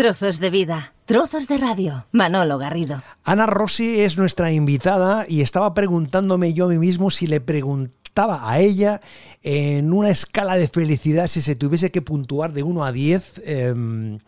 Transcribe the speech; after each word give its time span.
Trozos 0.00 0.40
de 0.40 0.48
vida, 0.48 0.94
trozos 1.04 1.46
de 1.46 1.58
radio. 1.58 2.06
Manolo 2.10 2.56
Garrido. 2.56 3.02
Ana 3.22 3.44
Rossi 3.44 4.00
es 4.00 4.16
nuestra 4.16 4.50
invitada 4.50 5.26
y 5.28 5.42
estaba 5.42 5.74
preguntándome 5.74 6.54
yo 6.54 6.64
a 6.64 6.68
mí 6.68 6.78
mismo 6.78 7.10
si 7.10 7.26
le 7.26 7.42
preguntaba 7.42 8.50
a 8.50 8.60
ella 8.60 9.02
en 9.42 9.92
una 9.92 10.08
escala 10.08 10.56
de 10.56 10.68
felicidad 10.68 11.26
si 11.26 11.42
se 11.42 11.54
tuviese 11.54 11.90
que 11.90 12.00
puntuar 12.00 12.54
de 12.54 12.62
1 12.62 12.82
a 12.82 12.92
10. 12.92 13.42
Em, 13.44 14.18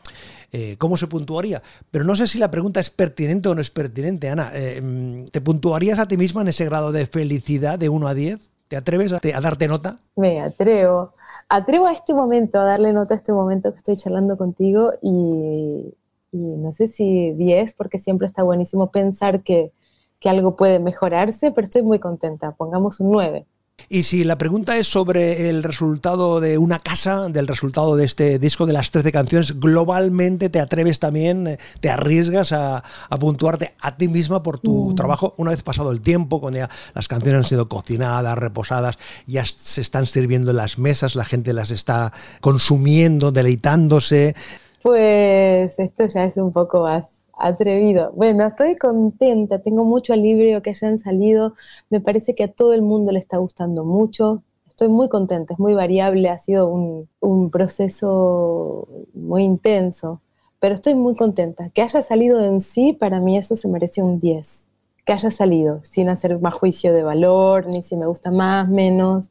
eh, 0.53 0.77
¿Cómo 0.77 0.99
se 0.99 1.07
puntuaría? 1.07 1.63
Pero 1.91 2.05
no 2.05 2.17
sé 2.17 2.27
si 2.27 2.39
la 2.39 2.51
pregunta 2.51 2.79
es 2.79 2.91
pertinente 2.91 3.49
o 3.49 3.55
no 3.55 3.63
es 3.63 3.71
pertinente, 3.71 4.29
Ana. 4.29 4.51
Em, 4.53 5.25
¿Te 5.29 5.41
puntuarías 5.41 5.99
a 5.99 6.07
ti 6.07 6.19
misma 6.19 6.43
en 6.43 6.49
ese 6.49 6.67
grado 6.67 6.93
de 6.93 7.07
felicidad 7.07 7.79
de 7.79 7.89
1 7.89 8.09
a 8.09 8.13
10? 8.13 8.51
¿Te 8.69 8.77
atreves 8.77 9.15
a, 9.15 9.21
a 9.25 9.41
darte 9.41 9.69
nota? 9.69 10.01
Me 10.17 10.43
atrevo 10.43 11.15
atrevo 11.53 11.87
a 11.87 11.93
este 11.93 12.15
momento, 12.15 12.59
a 12.59 12.65
darle 12.65 12.95
nota 12.95 13.13
a 13.13 13.17
este 13.19 13.31
momento 13.31 13.73
que 13.73 13.77
estoy 13.77 13.97
charlando 13.97 14.39
contigo 14.39 14.93
y, 15.03 15.95
no 16.33 16.73
sé 16.73 16.87
si 16.87 17.33
10, 17.33 17.75
porque 17.75 17.99
siempre 17.99 18.27
está 18.27 18.43
buenísimo 18.43 18.91
pensar 18.91 19.43
que, 19.43 19.71
que 20.19 20.31
algo 20.31 20.57
puede 20.57 20.79
mejorarse, 20.79 21.53
pero 21.53 21.65
estoy 21.67 21.83
muy 21.83 21.99
contenta, 21.99 22.53
pongamos 22.53 23.01
un 23.01 23.13
9. 23.13 23.47
Y 23.89 24.05
si 24.05 24.25
la 24.25 24.39
pregunta 24.39 24.77
es 24.77 24.87
sobre 24.87 25.49
el 25.49 25.63
resultado 25.63 26.41
de 26.41 26.59
una 26.59 26.79
casa, 26.79 27.29
del 27.29 27.47
resultado 27.47 27.97
de 27.97 28.05
este 28.05 28.39
disco 28.39 28.67
de 28.67 28.73
las 28.73 28.91
13 28.91 29.13
canciones, 29.13 29.61
globalmente 29.61 30.49
te 30.49 30.61
atreves 30.61 30.99
también, 30.99 31.47
eh, 31.47 31.59
te 31.81 31.91
arriesgas 31.91 32.53
a, 32.53 32.83
puntuarte 33.19 33.75
a 33.81 33.97
ti 33.97 34.09
misma 34.09 34.43
por 34.43 34.59
tu 34.59 34.91
mm. 34.91 34.95
trabajo 34.95 35.35
una 35.37 35.51
vez 35.51 35.63
pasado 35.63 35.93
el 35.93 36.01
tiempo, 36.01 36.41
cuando 36.41 36.59
ya 36.59 36.71
las 36.95 37.09
canciones 37.09 37.39
han 37.39 37.45
sido 37.45 37.69
cocinadas, 37.69 38.37
reposadas, 38.39 38.99
ya 39.27 39.45
se 39.45 39.81
están 39.81 40.07
sirviendo 40.07 40.51
en 40.51 40.57
las 40.57 40.79
mesas, 40.79 41.15
la 41.15 41.25
gente 41.25 41.53
las 41.53 41.71
está 41.71 42.13
consumiendo, 42.41 43.33
deleitándose. 43.33 44.35
Pues 44.83 45.79
esto 45.79 46.05
ya 46.07 46.25
es 46.25 46.37
un 46.37 46.53
poco 46.53 46.83
más 46.83 47.22
Atrevido. 47.39 48.13
Bueno, 48.13 48.47
estoy 48.47 48.77
contenta, 48.77 49.61
tengo 49.61 49.85
mucho 49.85 50.13
alivio 50.13 50.63
que 50.63 50.71
hayan 50.71 50.99
salido, 50.99 51.55
me 51.91 52.01
parece 52.01 52.35
que 52.35 52.45
a 52.45 52.53
todo 52.53 52.73
el 52.75 52.83
mundo 52.83 53.11
le 53.13 53.19
está 53.19 53.39
gustando 53.39 53.85
mucho, 53.85 54.43
estoy 54.69 54.89
muy 54.89 55.09
contenta, 55.09 55.55
es 55.55 55.59
muy 55.61 55.75
variable, 55.75 56.29
ha 56.29 56.39
sido 56.39 56.69
un, 56.69 57.09
un 57.21 57.51
proceso 57.51 58.87
muy 59.15 59.45
intenso, 59.45 60.21
pero 60.61 60.75
estoy 60.75 60.95
muy 60.95 61.17
contenta. 61.17 61.71
Que 61.71 61.83
haya 61.83 62.03
salido 62.03 62.45
en 62.45 62.61
sí, 62.61 62.93
para 62.93 63.21
mí 63.21 63.37
eso 63.39 63.57
se 63.57 63.69
merece 63.69 64.03
un 64.03 64.21
10. 64.21 64.69
Que 65.05 65.13
haya 65.13 65.31
salido, 65.31 65.81
sin 65.83 66.09
hacer 66.09 66.39
más 66.39 66.55
juicio 66.55 66.93
de 66.93 67.03
valor, 67.03 67.67
ni 67.67 67.83
si 67.83 67.97
me 67.97 68.07
gusta 68.07 68.31
más, 68.31 68.69
menos, 68.69 69.31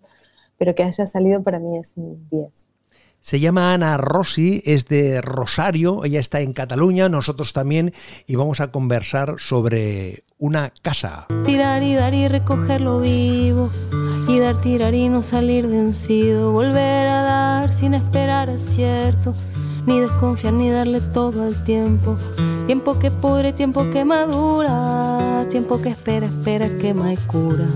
pero 0.58 0.75
que 0.75 0.84
haya 0.84 1.06
salido 1.06 1.42
para 1.44 1.59
mí 1.59 1.78
es 1.78 1.94
un 1.97 2.28
10. 2.30 2.70
Se 3.22 3.39
llama 3.39 3.73
Ana 3.73 3.97
Rossi, 3.97 4.64
es 4.66 4.88
de 4.88 5.22
Rosario, 5.22 6.03
ella 6.03 6.19
está 6.19 6.41
en 6.41 6.53
Cataluña, 6.53 7.08
nosotros 7.08 7.53
también, 7.53 7.94
y 8.25 8.36
vamos 8.36 8.59
a 8.59 8.72
conversar 8.72 9.36
sobre 9.38 10.23
una 10.39 10.73
casa. 10.81 11.28
Tirar 11.45 11.83
y 11.83 11.94
dar 11.94 12.16
y 12.16 12.28
recogerlo 12.28 13.00
vivo, 13.00 13.69
y 14.28 14.39
dar, 14.39 14.59
tirar 14.59 14.95
y 14.95 15.08
no 15.08 15.22
salir 15.22 15.67
vencido, 15.67 16.52
volver 16.52 17.08
a 17.08 17.22
dar 17.22 17.73
sin 17.73 17.94
esperar 17.94 18.50
acierto 18.50 19.35
ni 19.85 20.00
desconfiar 20.00 20.53
ni 20.53 20.69
darle 20.69 21.02
todo 21.02 21.44
al 21.44 21.63
tiempo. 21.63 22.17
Tiempo 22.72 22.97
que 22.97 23.11
pudre, 23.11 23.52
tiempo 23.52 23.89
que 23.89 24.05
madura, 24.05 25.45
tiempo 25.50 25.81
que 25.81 25.89
espera, 25.89 26.27
espera, 26.27 26.69
que 26.69 26.91
y 26.91 27.17
cura. 27.28 27.67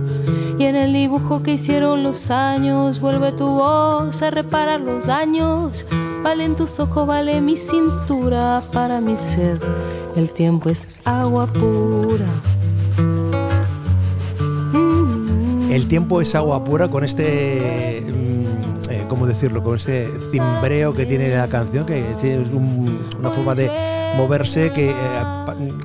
Y 0.57 0.63
en 0.63 0.77
el 0.77 0.93
dibujo 0.93 1.43
que 1.43 1.55
hicieron 1.55 2.01
los 2.01 2.31
años, 2.31 3.01
vuelve 3.01 3.33
tu 3.33 3.45
voz 3.45 4.21
a 4.21 4.29
reparar 4.29 4.79
los 4.79 5.05
daños. 5.05 5.85
Valen 6.23 6.55
tus 6.55 6.79
ojos, 6.79 7.05
vale 7.05 7.41
mi 7.41 7.57
cintura 7.57 8.63
para 8.71 9.01
mi 9.01 9.17
sed. 9.17 9.59
El 10.15 10.31
tiempo 10.31 10.69
es 10.69 10.87
agua 11.03 11.47
pura. 11.47 12.29
El 15.69 15.87
tiempo 15.87 16.21
es 16.21 16.35
agua 16.35 16.63
pura 16.63 16.87
con 16.87 17.03
este 17.03 18.01
¿cómo 19.07 19.27
decirlo? 19.27 19.63
Con 19.63 19.75
ese 19.75 20.09
cimbreo 20.31 20.93
que 20.93 21.05
tiene 21.05 21.29
la 21.35 21.47
canción, 21.47 21.85
que 21.85 21.99
es 21.99 22.47
una 22.53 23.29
forma 23.31 23.55
de 23.55 23.69
moverse 24.17 24.71
que 24.71 24.89
eh, 24.89 24.93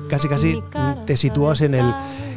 casi 0.09 0.27
casi 0.27 0.63
te 1.05 1.17
sitúas 1.17 1.61
en 1.61 1.75
el 1.75 1.93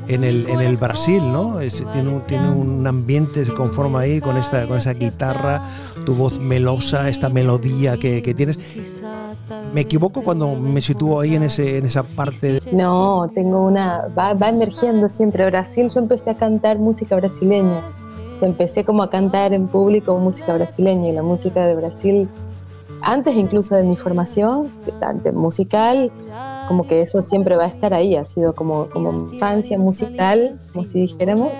en 0.08 0.24
el, 0.24 0.48
en 0.48 0.60
el 0.60 0.76
Brasil, 0.76 1.22
¿no? 1.32 1.58
tiene, 1.92 2.08
un, 2.08 2.20
tiene 2.26 2.50
un 2.50 2.86
ambiente, 2.86 3.44
se 3.44 3.54
conforma 3.54 4.00
ahí 4.00 4.20
con, 4.20 4.36
esta, 4.36 4.66
con 4.66 4.78
esa 4.78 4.92
guitarra, 4.92 5.62
tu 6.04 6.14
voz 6.14 6.38
melosa, 6.38 7.08
esta 7.08 7.28
melodía 7.28 7.96
que, 7.96 8.22
que 8.22 8.34
tienes. 8.34 8.58
¿Me 9.72 9.82
equivoco 9.82 10.22
cuando 10.22 10.54
me 10.54 10.80
sitúo 10.80 11.20
ahí 11.20 11.34
en, 11.34 11.44
ese, 11.44 11.78
en 11.78 11.86
esa 11.86 12.02
parte? 12.02 12.60
No, 12.72 13.30
tengo 13.34 13.66
una... 13.66 14.08
Va, 14.16 14.34
va 14.34 14.48
emergiendo 14.48 15.08
siempre. 15.08 15.46
Brasil, 15.46 15.88
yo 15.88 16.00
empecé 16.00 16.30
a 16.30 16.36
cantar 16.36 16.78
música 16.78 17.16
brasileña 17.16 17.82
empecé 18.46 18.84
como 18.84 19.02
a 19.02 19.10
cantar 19.10 19.52
en 19.52 19.68
público 19.68 20.18
música 20.18 20.54
brasileña 20.54 21.08
y 21.08 21.12
la 21.12 21.22
música 21.22 21.66
de 21.66 21.74
Brasil, 21.74 22.28
antes 23.02 23.34
incluso 23.36 23.74
de 23.74 23.82
mi 23.82 23.96
formación 23.96 24.70
musical, 25.34 26.10
como 26.68 26.86
que 26.86 27.02
eso 27.02 27.20
siempre 27.20 27.56
va 27.56 27.64
a 27.64 27.68
estar 27.68 27.92
ahí, 27.92 28.16
ha 28.16 28.24
sido 28.24 28.54
como, 28.54 28.88
como 28.88 29.10
infancia 29.32 29.78
musical, 29.78 30.56
como 30.72 30.84
si 30.84 31.00
dijéramos, 31.00 31.52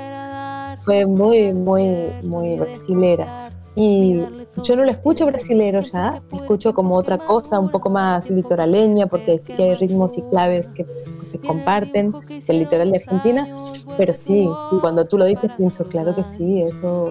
fue 0.78 1.06
muy, 1.06 1.53
muy, 1.53 2.11
muy 2.22 2.56
brasilera. 2.56 3.51
Y 3.77 4.21
yo 4.62 4.77
no 4.77 4.85
lo 4.85 4.91
escucho 4.91 5.27
brasilero 5.27 5.81
ya, 5.81 6.23
escucho 6.33 6.73
como 6.73 6.95
otra 6.95 7.19
cosa, 7.19 7.59
un 7.59 7.71
poco 7.71 7.91
más 7.91 8.31
litoraleña, 8.31 9.09
porque 9.09 9.39
sí 9.41 9.53
que 9.55 9.65
hay 9.65 9.75
ritmos 9.75 10.17
y 10.17 10.23
claves 10.23 10.71
que 10.71 10.87
se 11.23 11.41
comparten, 11.41 12.13
es 12.31 12.49
el 12.49 12.61
litoral 12.61 12.93
de 12.93 12.99
Argentina, 12.99 13.49
pero 13.97 14.15
sí, 14.15 14.49
sí, 14.71 14.77
cuando 14.81 15.05
tú 15.05 15.19
lo 15.19 15.25
dices 15.25 15.51
pienso, 15.57 15.84
claro 15.84 16.15
que 16.15 16.23
sí, 16.23 16.63
eso, 16.63 17.11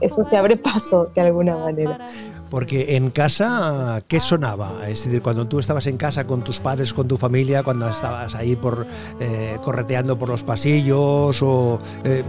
eso 0.00 0.24
se 0.24 0.36
abre 0.36 0.56
paso 0.56 1.10
de 1.14 1.20
alguna 1.20 1.56
manera. 1.56 2.08
Porque 2.50 2.96
en 2.96 3.10
casa, 3.10 4.02
¿qué 4.08 4.18
sonaba? 4.18 4.88
Es 4.88 5.04
decir, 5.04 5.22
cuando 5.22 5.46
tú 5.46 5.60
estabas 5.60 5.86
en 5.86 5.96
casa 5.96 6.26
con 6.26 6.42
tus 6.42 6.58
padres, 6.58 6.92
con 6.92 7.06
tu 7.06 7.16
familia, 7.16 7.62
cuando 7.62 7.88
estabas 7.88 8.34
ahí 8.34 8.56
por 8.56 8.86
eh, 9.20 9.56
correteando 9.62 10.18
por 10.18 10.28
los 10.28 10.42
pasillos 10.42 11.42
o... 11.42 11.78
Eh, 12.04 12.24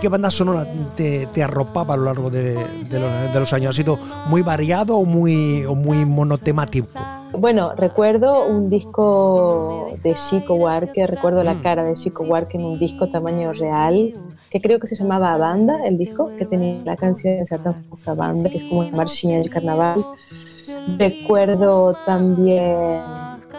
¿Qué 0.00 0.08
banda 0.08 0.30
sonora 0.30 0.64
te, 0.94 1.42
arropaba 1.42 1.94
a 1.94 1.96
lo 1.96 2.04
largo 2.04 2.30
de, 2.30 2.54
los, 3.34 3.52
años? 3.52 3.70
¿Ha 3.70 3.72
sido 3.72 3.98
muy 4.28 4.42
variado 4.42 4.96
o 4.96 5.04
muy, 5.04 5.64
o 5.64 5.74
muy 5.74 6.06
monotemático? 6.06 6.86
Bueno, 7.32 7.74
recuerdo 7.74 8.46
un 8.46 8.70
disco 8.70 9.92
de 10.04 10.14
Chico 10.14 10.54
Huarque, 10.54 11.04
recuerdo 11.08 11.42
la 11.42 11.54
mm. 11.54 11.62
cara 11.62 11.82
de 11.82 11.94
Chico 11.94 12.22
Huarque 12.22 12.58
en 12.58 12.64
un 12.64 12.78
disco 12.78 13.08
tamaño 13.08 13.52
real, 13.52 14.14
que 14.50 14.60
creo 14.60 14.78
que 14.78 14.86
se 14.86 14.94
llamaba 14.94 15.36
Banda, 15.36 15.84
el 15.84 15.98
disco, 15.98 16.30
que 16.38 16.46
tenía 16.46 16.80
la 16.84 16.96
canción 16.96 17.34
de 17.34 17.42
esa 17.42 17.58
tan 17.58 17.82
famosa 17.82 18.14
banda, 18.14 18.50
que 18.50 18.58
es 18.58 18.64
como 18.64 18.88
marchinha 18.92 19.40
de 19.40 19.48
carnaval. 19.48 20.04
Recuerdo 20.96 21.96
también 22.06 23.00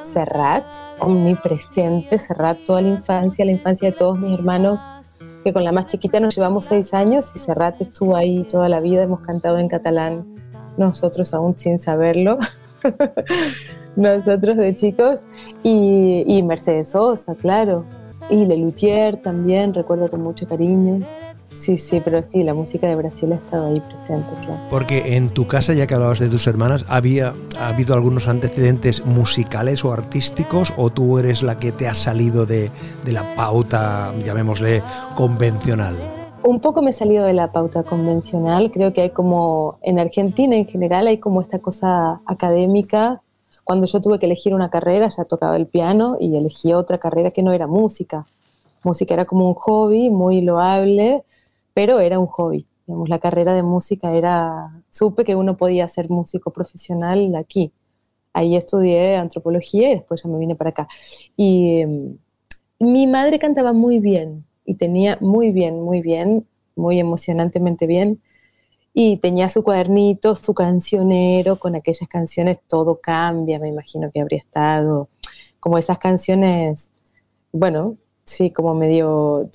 Serrat, 0.03 0.63
omnipresente, 0.99 2.17
Serrat 2.17 2.63
toda 2.63 2.81
la 2.81 2.87
infancia, 2.87 3.43
la 3.43 3.51
infancia 3.51 3.91
de 3.91 3.97
todos 3.97 4.17
mis 4.17 4.33
hermanos 4.33 4.81
que 5.43 5.53
con 5.53 5.63
la 5.63 5.71
más 5.71 5.87
chiquita 5.87 6.19
nos 6.19 6.35
llevamos 6.35 6.65
seis 6.65 6.93
años 6.93 7.31
y 7.35 7.39
Serrat 7.39 7.79
estuvo 7.81 8.15
ahí 8.15 8.43
toda 8.43 8.69
la 8.69 8.79
vida, 8.79 9.03
hemos 9.03 9.21
cantado 9.21 9.57
en 9.57 9.67
catalán, 9.67 10.25
nosotros 10.77 11.33
aún 11.33 11.57
sin 11.57 11.79
saberlo, 11.79 12.37
nosotros 13.95 14.57
de 14.57 14.75
chicos, 14.75 15.23
y, 15.63 16.23
y 16.27 16.43
Mercedes 16.43 16.89
Sosa, 16.91 17.35
claro, 17.35 17.85
y 18.29 18.45
Lelutier 18.45 19.17
también, 19.17 19.73
recuerdo 19.73 20.09
con 20.09 20.21
mucho 20.21 20.47
cariño. 20.47 21.05
Sí, 21.51 21.77
sí, 21.77 21.99
pero 22.03 22.21
sí, 22.21 22.43
la 22.43 22.53
música 22.53 22.87
de 22.87 22.95
Brasil 22.95 23.31
ha 23.33 23.35
estado 23.35 23.67
ahí 23.67 23.79
presente, 23.79 24.29
claro. 24.45 24.59
Porque 24.69 25.15
en 25.15 25.29
tu 25.29 25.47
casa, 25.47 25.73
ya 25.73 25.87
que 25.87 25.95
hablabas 25.95 26.19
de 26.19 26.29
tus 26.29 26.45
hermanas, 26.47 26.85
¿había 26.87 27.33
ha 27.59 27.69
habido 27.69 27.95
algunos 27.95 28.27
antecedentes 28.27 29.05
musicales 29.05 29.83
o 29.83 29.91
artísticos 29.91 30.73
o 30.77 30.89
tú 30.89 31.17
eres 31.17 31.41
la 31.43 31.57
que 31.57 31.71
te 31.71 31.87
ha 31.87 31.93
salido 31.93 32.45
de, 32.45 32.71
de 33.03 33.11
la 33.11 33.35
pauta, 33.35 34.13
llamémosle, 34.23 34.83
convencional? 35.15 35.95
Un 36.43 36.61
poco 36.61 36.81
me 36.81 36.91
he 36.91 36.93
salido 36.93 37.25
de 37.25 37.33
la 37.33 37.51
pauta 37.51 37.83
convencional, 37.83 38.71
creo 38.71 38.93
que 38.93 39.01
hay 39.01 39.09
como, 39.09 39.77
en 39.81 39.99
Argentina 39.99 40.55
en 40.55 40.67
general 40.67 41.07
hay 41.07 41.17
como 41.17 41.41
esta 41.41 41.59
cosa 41.59 42.21
académica. 42.25 43.21
Cuando 43.63 43.87
yo 43.87 43.99
tuve 44.01 44.19
que 44.19 44.25
elegir 44.25 44.53
una 44.53 44.69
carrera, 44.69 45.09
ya 45.15 45.25
tocaba 45.25 45.57
el 45.57 45.67
piano 45.67 46.17
y 46.19 46.37
elegí 46.37 46.73
otra 46.73 46.97
carrera 46.97 47.31
que 47.31 47.43
no 47.43 47.51
era 47.51 47.67
música. 47.67 48.25
Música 48.83 49.13
era 49.13 49.25
como 49.25 49.47
un 49.47 49.53
hobby 49.55 50.09
muy 50.09 50.41
loable, 50.41 51.23
pero 51.79 52.01
era 52.01 52.19
un 52.19 52.27
hobby. 52.27 52.67
Digamos, 52.85 53.07
la 53.07 53.19
carrera 53.19 53.53
de 53.53 53.63
música 53.63 54.11
era, 54.13 54.83
supe 54.89 55.23
que 55.23 55.37
uno 55.37 55.55
podía 55.55 55.87
ser 55.87 56.09
músico 56.09 56.51
profesional 56.51 57.33
aquí. 57.37 57.71
Ahí 58.33 58.57
estudié 58.57 59.15
antropología 59.15 59.89
y 59.89 59.93
después 59.93 60.21
ya 60.21 60.29
me 60.29 60.37
vine 60.39 60.55
para 60.57 60.71
acá. 60.71 60.89
Y 61.37 61.85
mm, 61.85 62.17
mi 62.79 63.07
madre 63.07 63.39
cantaba 63.39 63.71
muy 63.71 63.99
bien 63.99 64.43
y 64.65 64.75
tenía 64.75 65.17
muy 65.21 65.51
bien, 65.51 65.81
muy 65.81 66.01
bien, 66.01 66.45
muy 66.75 66.99
emocionantemente 66.99 67.87
bien. 67.87 68.21
y 68.93 69.17
tenía 69.17 69.47
su 69.47 69.63
cuadernito, 69.63 70.35
su 70.35 70.53
cancionero, 70.53 71.57
con 71.57 71.75
aquellas 71.75 72.09
canciones 72.09 72.59
todo 72.67 72.99
cambia, 73.01 73.57
me 73.59 73.69
imagino 73.69 74.11
que 74.11 74.19
habría 74.21 74.39
estado, 74.39 75.07
como 75.61 75.77
esas 75.77 75.97
canciones, 75.99 76.91
bueno, 77.53 77.95
sí, 78.25 78.51
como 78.51 78.75
medio, 78.75 79.49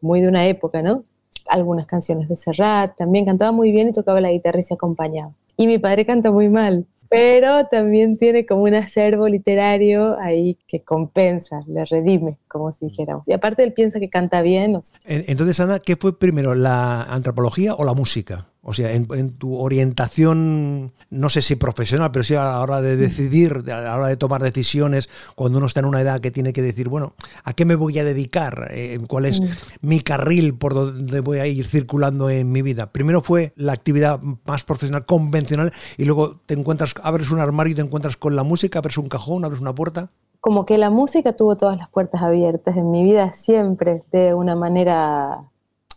muy 0.00 0.22
de 0.22 0.28
una 0.28 0.46
época, 0.46 0.82
¿no? 0.82 1.04
Algunas 1.48 1.86
canciones 1.86 2.28
de 2.28 2.36
Serrat, 2.36 2.96
también 2.96 3.24
cantaba 3.24 3.52
muy 3.52 3.70
bien 3.70 3.88
y 3.88 3.92
tocaba 3.92 4.20
la 4.20 4.32
guitarra 4.32 4.60
y 4.60 4.62
se 4.62 4.74
acompañaba. 4.74 5.32
Y 5.56 5.66
mi 5.66 5.78
padre 5.78 6.04
canta 6.04 6.30
muy 6.30 6.48
mal, 6.48 6.86
pero 7.08 7.66
también 7.66 8.16
tiene 8.16 8.46
como 8.46 8.64
un 8.64 8.74
acervo 8.74 9.28
literario 9.28 10.18
ahí 10.18 10.58
que 10.66 10.82
compensa, 10.82 11.60
le 11.66 11.84
redime, 11.84 12.38
como 12.48 12.72
si 12.72 12.86
dijéramos. 12.86 13.26
Y 13.28 13.32
aparte 13.32 13.62
él 13.62 13.72
piensa 13.72 14.00
que 14.00 14.10
canta 14.10 14.42
bien. 14.42 14.80
Entonces, 15.04 15.60
Ana, 15.60 15.78
¿qué 15.78 15.96
fue 15.96 16.18
primero, 16.18 16.54
la 16.54 17.02
antropología 17.02 17.74
o 17.74 17.84
la 17.84 17.94
música? 17.94 18.46
O 18.68 18.72
sea, 18.72 18.92
en, 18.92 19.06
tu 19.38 19.56
orientación, 19.60 20.92
no 21.08 21.28
sé 21.28 21.40
si 21.40 21.54
profesional, 21.54 22.10
pero 22.10 22.24
sí 22.24 22.34
a 22.34 22.42
la 22.42 22.60
hora 22.60 22.80
de 22.80 22.96
decidir, 22.96 23.62
a 23.70 23.80
la 23.80 23.94
hora 23.94 24.08
de 24.08 24.16
tomar 24.16 24.42
decisiones, 24.42 25.08
cuando 25.36 25.58
uno 25.58 25.68
está 25.68 25.78
en 25.78 25.86
una 25.86 26.00
edad 26.00 26.18
que 26.18 26.32
tiene 26.32 26.52
que 26.52 26.62
decir, 26.62 26.88
bueno, 26.88 27.14
¿a 27.44 27.52
qué 27.52 27.64
me 27.64 27.76
voy 27.76 27.96
a 28.00 28.04
dedicar? 28.04 28.66
Eh, 28.72 28.98
¿Cuál 29.06 29.26
es 29.26 29.40
mm. 29.40 29.46
mi 29.82 30.00
carril 30.00 30.58
por 30.58 30.74
donde 30.74 31.20
voy 31.20 31.38
a 31.38 31.46
ir 31.46 31.64
circulando 31.64 32.28
en 32.28 32.50
mi 32.50 32.60
vida? 32.60 32.90
Primero 32.90 33.22
fue 33.22 33.52
la 33.54 33.72
actividad 33.72 34.20
más 34.44 34.64
profesional, 34.64 35.06
convencional, 35.06 35.72
y 35.96 36.04
luego 36.04 36.40
te 36.44 36.54
encuentras, 36.54 36.92
abres 37.04 37.30
un 37.30 37.38
armario 37.38 37.70
y 37.70 37.76
te 37.76 37.82
encuentras 37.82 38.16
con 38.16 38.34
la 38.34 38.42
música, 38.42 38.80
abres 38.80 38.98
un 38.98 39.08
cajón, 39.08 39.44
abres 39.44 39.60
una 39.60 39.76
puerta. 39.76 40.10
Como 40.40 40.66
que 40.66 40.76
la 40.76 40.90
música 40.90 41.36
tuvo 41.36 41.56
todas 41.56 41.76
las 41.76 41.88
puertas 41.88 42.20
abiertas 42.20 42.76
en 42.76 42.90
mi 42.90 43.04
vida 43.04 43.32
siempre, 43.32 44.02
de 44.10 44.34
una 44.34 44.56
manera 44.56 45.52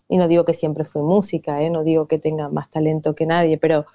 y 0.10 0.18
no 0.18 0.28
digo 0.28 0.44
que 0.44 0.54
siempre 0.54 0.84
fue 0.84 1.04
música, 1.04 1.62
¿eh? 1.62 1.70
no 1.70 1.84
digo 1.84 2.08
que 2.08 2.18
tenga 2.18 2.50
más 2.50 2.70
talento 2.70 3.14
que 3.14 3.28
nadie, 3.28 3.58
pero 3.60 3.86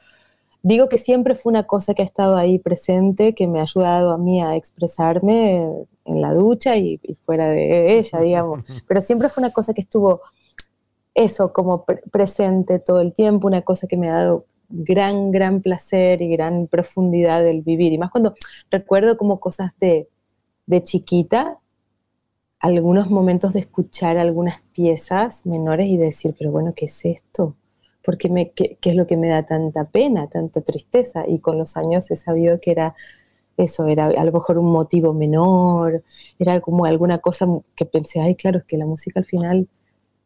digo 0.62 0.88
que 0.88 0.96
siempre 0.96 1.34
fue 1.34 1.50
una 1.50 1.64
cosa 1.64 1.92
que 1.92 2.02
ha 2.02 2.04
estado 2.04 2.36
ahí 2.36 2.60
presente, 2.60 3.34
que 3.34 3.48
me 3.48 3.58
ha 3.58 3.62
ayudado 3.62 4.12
a 4.12 4.18
mí 4.18 4.40
a 4.40 4.54
expresarme 4.54 5.86
en 6.04 6.20
la 6.20 6.32
ducha 6.32 6.76
y, 6.76 7.00
fuera 7.26 7.48
de 7.48 7.98
ella, 7.98 8.20
digamos. 8.20 8.60
Pero 8.88 9.00
siempre 9.00 9.28
fue 9.28 9.42
una 9.42 9.52
cosa 9.52 9.74
que 9.74 9.82
estuvo 9.82 10.22
eso 11.14 11.52
como 11.52 11.84
presente 11.84 12.78
todo 12.78 13.00
el 13.00 13.12
tiempo, 13.12 13.46
una 13.46 13.62
cosa 13.62 13.86
que 13.86 13.96
me 13.96 14.08
ha 14.08 14.16
dado 14.16 14.46
gran, 14.68 15.30
gran 15.32 15.60
placer 15.60 16.22
y 16.22 16.28
gran 16.28 16.66
profundidad 16.66 17.42
del 17.42 17.62
vivir. 17.62 17.92
Y 17.92 17.98
más 17.98 18.10
cuando 18.10 18.34
recuerdo 18.70 19.16
como 19.16 19.40
cosas 19.40 19.72
de, 19.80 20.08
de 20.66 20.82
chiquita, 20.82 21.58
algunos 22.64 23.10
momentos 23.10 23.52
de 23.52 23.60
escuchar 23.60 24.16
algunas 24.16 24.62
piezas 24.72 25.44
menores 25.44 25.86
y 25.88 25.98
decir, 25.98 26.34
pero 26.38 26.50
bueno, 26.50 26.72
¿qué 26.74 26.86
es 26.86 27.04
esto? 27.04 27.54
Porque 28.02 28.30
me, 28.30 28.52
qué, 28.52 28.78
es 28.82 28.94
lo 28.94 29.06
que 29.06 29.18
me 29.18 29.28
da 29.28 29.44
tanta 29.44 29.84
pena, 29.84 30.28
tanta 30.28 30.62
tristeza? 30.62 31.24
Y 31.28 31.40
con 31.40 31.58
los 31.58 31.76
años 31.76 32.10
he 32.10 32.16
sabido 32.16 32.58
que 32.62 32.70
era 32.70 32.94
eso, 33.58 33.86
era 33.86 34.06
a 34.06 34.24
lo 34.24 34.32
mejor 34.32 34.56
un 34.56 34.72
motivo 34.72 35.12
menor, 35.12 36.02
era 36.38 36.62
como 36.62 36.86
alguna 36.86 37.18
cosa 37.18 37.46
que 37.76 37.84
pensé, 37.84 38.22
ay, 38.22 38.34
claro, 38.34 38.60
es 38.60 38.64
que 38.64 38.78
la 38.78 38.86
música 38.86 39.20
al 39.20 39.26
final 39.26 39.68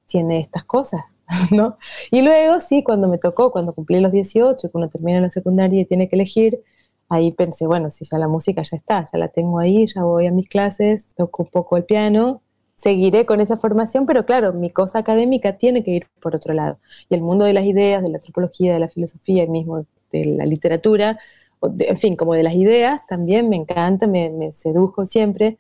tiene 0.07 0.39
estas 0.39 0.65
cosas, 0.65 1.03
¿no? 1.51 1.77
Y 2.13 2.23
luego, 2.23 2.61
sí, 2.61 2.85
cuando 2.85 3.09
me 3.09 3.19
tocó, 3.19 3.51
cuando 3.51 3.73
cumplí 3.73 3.99
los 3.99 4.13
18, 4.13 4.71
cuando 4.71 4.89
terminé 4.89 5.21
la 5.21 5.31
secundaria 5.31 5.81
y 5.81 5.87
tiene 5.87 6.09
que 6.09 6.15
elegir, 6.15 6.61
ahí 7.09 7.33
pensé, 7.33 7.67
bueno, 7.67 7.91
si 7.91 8.05
ya 8.05 8.19
la 8.19 8.29
música 8.29 8.63
ya 8.63 8.77
está, 8.77 9.07
ya 9.11 9.19
la 9.19 9.29
tengo 9.29 9.59
ahí, 9.59 9.87
ya 9.87 10.03
voy 10.03 10.27
a 10.27 10.33
mis 10.33 10.49
clases, 10.49 11.09
toco 11.15 11.45
un 11.45 11.51
poco 11.51 11.77
el 11.77 11.85
piano, 11.85 12.43
seguiré 12.77 13.27
con 13.27 13.41
esa 13.41 13.57
formación, 13.57 14.07
pero 14.07 14.25
claro, 14.25 14.53
mi 14.53 14.71
cosa 14.71 14.99
académica 14.99 15.57
tiene 15.57 15.83
que 15.83 15.91
ir 15.93 16.07
por 16.21 16.37
otro 16.37 16.55
lado. 16.55 16.79
Y 17.09 17.15
el 17.15 17.23
mundo 17.23 17.45
de 17.45 17.53
las 17.53 17.65
ideas, 17.65 18.03
de 18.03 18.09
la 18.09 18.19
antropología, 18.19 18.75
de 18.75 18.81
la 18.81 18.89
filosofía 18.89 19.45
y 19.45 19.49
mismo 19.49 19.87
de 20.13 20.25
la 20.25 20.47
literatura, 20.47 21.19
en 21.63 21.97
fin, 21.97 22.15
como 22.15 22.35
de 22.35 22.43
las 22.43 22.55
ideas, 22.55 23.07
también 23.07 23.49
me 23.49 23.57
encanta, 23.57 24.07
me, 24.07 24.31
me 24.31 24.53
sedujo 24.53 25.07
siempre. 25.07 25.59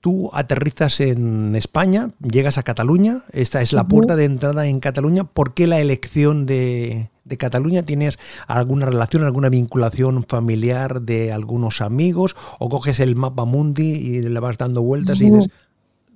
Tú 0.00 0.30
aterrizas 0.32 1.00
en 1.00 1.56
España, 1.56 2.10
llegas 2.20 2.58
a 2.58 2.62
Cataluña, 2.62 3.22
esta 3.32 3.62
es 3.62 3.72
la 3.72 3.88
puerta 3.88 4.14
de 4.14 4.26
entrada 4.26 4.66
en 4.66 4.78
Cataluña. 4.78 5.24
¿Por 5.24 5.54
qué 5.54 5.66
la 5.66 5.80
elección 5.80 6.44
de, 6.44 7.08
de 7.26 7.36
Cataluña? 7.36 7.82
¿Tienes 7.82 8.18
alguna 8.46 8.86
relación, 8.86 9.24
alguna 9.24 9.48
vinculación 9.48 10.24
familiar 10.24 11.02
de 11.02 11.32
algunos 11.32 11.80
amigos? 11.80 12.36
¿O 12.58 12.68
coges 12.68 13.00
el 13.00 13.16
mapa 13.16 13.44
mundi 13.44 13.92
y 13.92 14.22
le 14.22 14.40
vas 14.40 14.58
dando 14.58 14.82
vueltas 14.82 15.20
y 15.20 15.30
dices, 15.30 15.50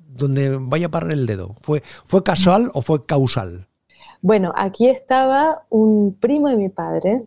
donde 0.08 0.56
vaya 0.56 0.86
a 0.86 0.90
parar 0.90 1.12
el 1.12 1.26
dedo? 1.26 1.56
¿Fue, 1.60 1.82
¿Fue 2.06 2.22
casual 2.22 2.70
o 2.74 2.82
fue 2.82 3.04
causal? 3.04 3.66
Bueno, 4.22 4.52
aquí 4.54 4.88
estaba 4.88 5.62
un 5.70 6.14
primo 6.14 6.48
de 6.48 6.56
mi 6.56 6.68
padre, 6.68 7.24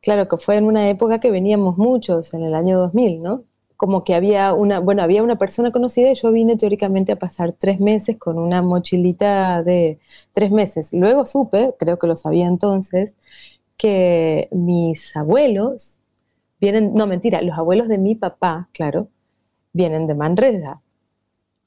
claro 0.00 0.28
que 0.28 0.36
fue 0.36 0.56
en 0.56 0.64
una 0.64 0.88
época 0.90 1.20
que 1.20 1.30
veníamos 1.30 1.78
muchos, 1.78 2.34
en 2.34 2.42
el 2.42 2.54
año 2.54 2.78
2000, 2.78 3.22
¿no? 3.22 3.44
Como 3.78 4.04
que 4.04 4.14
había 4.14 4.54
una, 4.54 4.80
bueno, 4.80 5.02
había 5.02 5.22
una 5.22 5.38
persona 5.38 5.72
conocida 5.72 6.10
y 6.10 6.16
yo 6.16 6.32
vine 6.32 6.56
teóricamente 6.56 7.12
a 7.12 7.16
pasar 7.16 7.52
tres 7.52 7.80
meses 7.80 8.18
con 8.18 8.38
una 8.38 8.60
mochilita 8.62 9.62
de 9.62 10.00
tres 10.32 10.50
meses. 10.50 10.90
Luego 10.92 11.24
supe, 11.24 11.74
creo 11.78 11.98
que 11.98 12.08
lo 12.08 12.16
sabía 12.16 12.46
entonces, 12.48 13.16
que 13.78 14.48
mis 14.52 15.16
abuelos 15.16 15.96
vienen, 16.60 16.94
no 16.94 17.06
mentira, 17.06 17.40
los 17.42 17.56
abuelos 17.56 17.88
de 17.88 17.98
mi 17.98 18.16
papá, 18.16 18.68
claro, 18.72 19.08
vienen 19.72 20.06
de 20.08 20.14
Manresa 20.14 20.82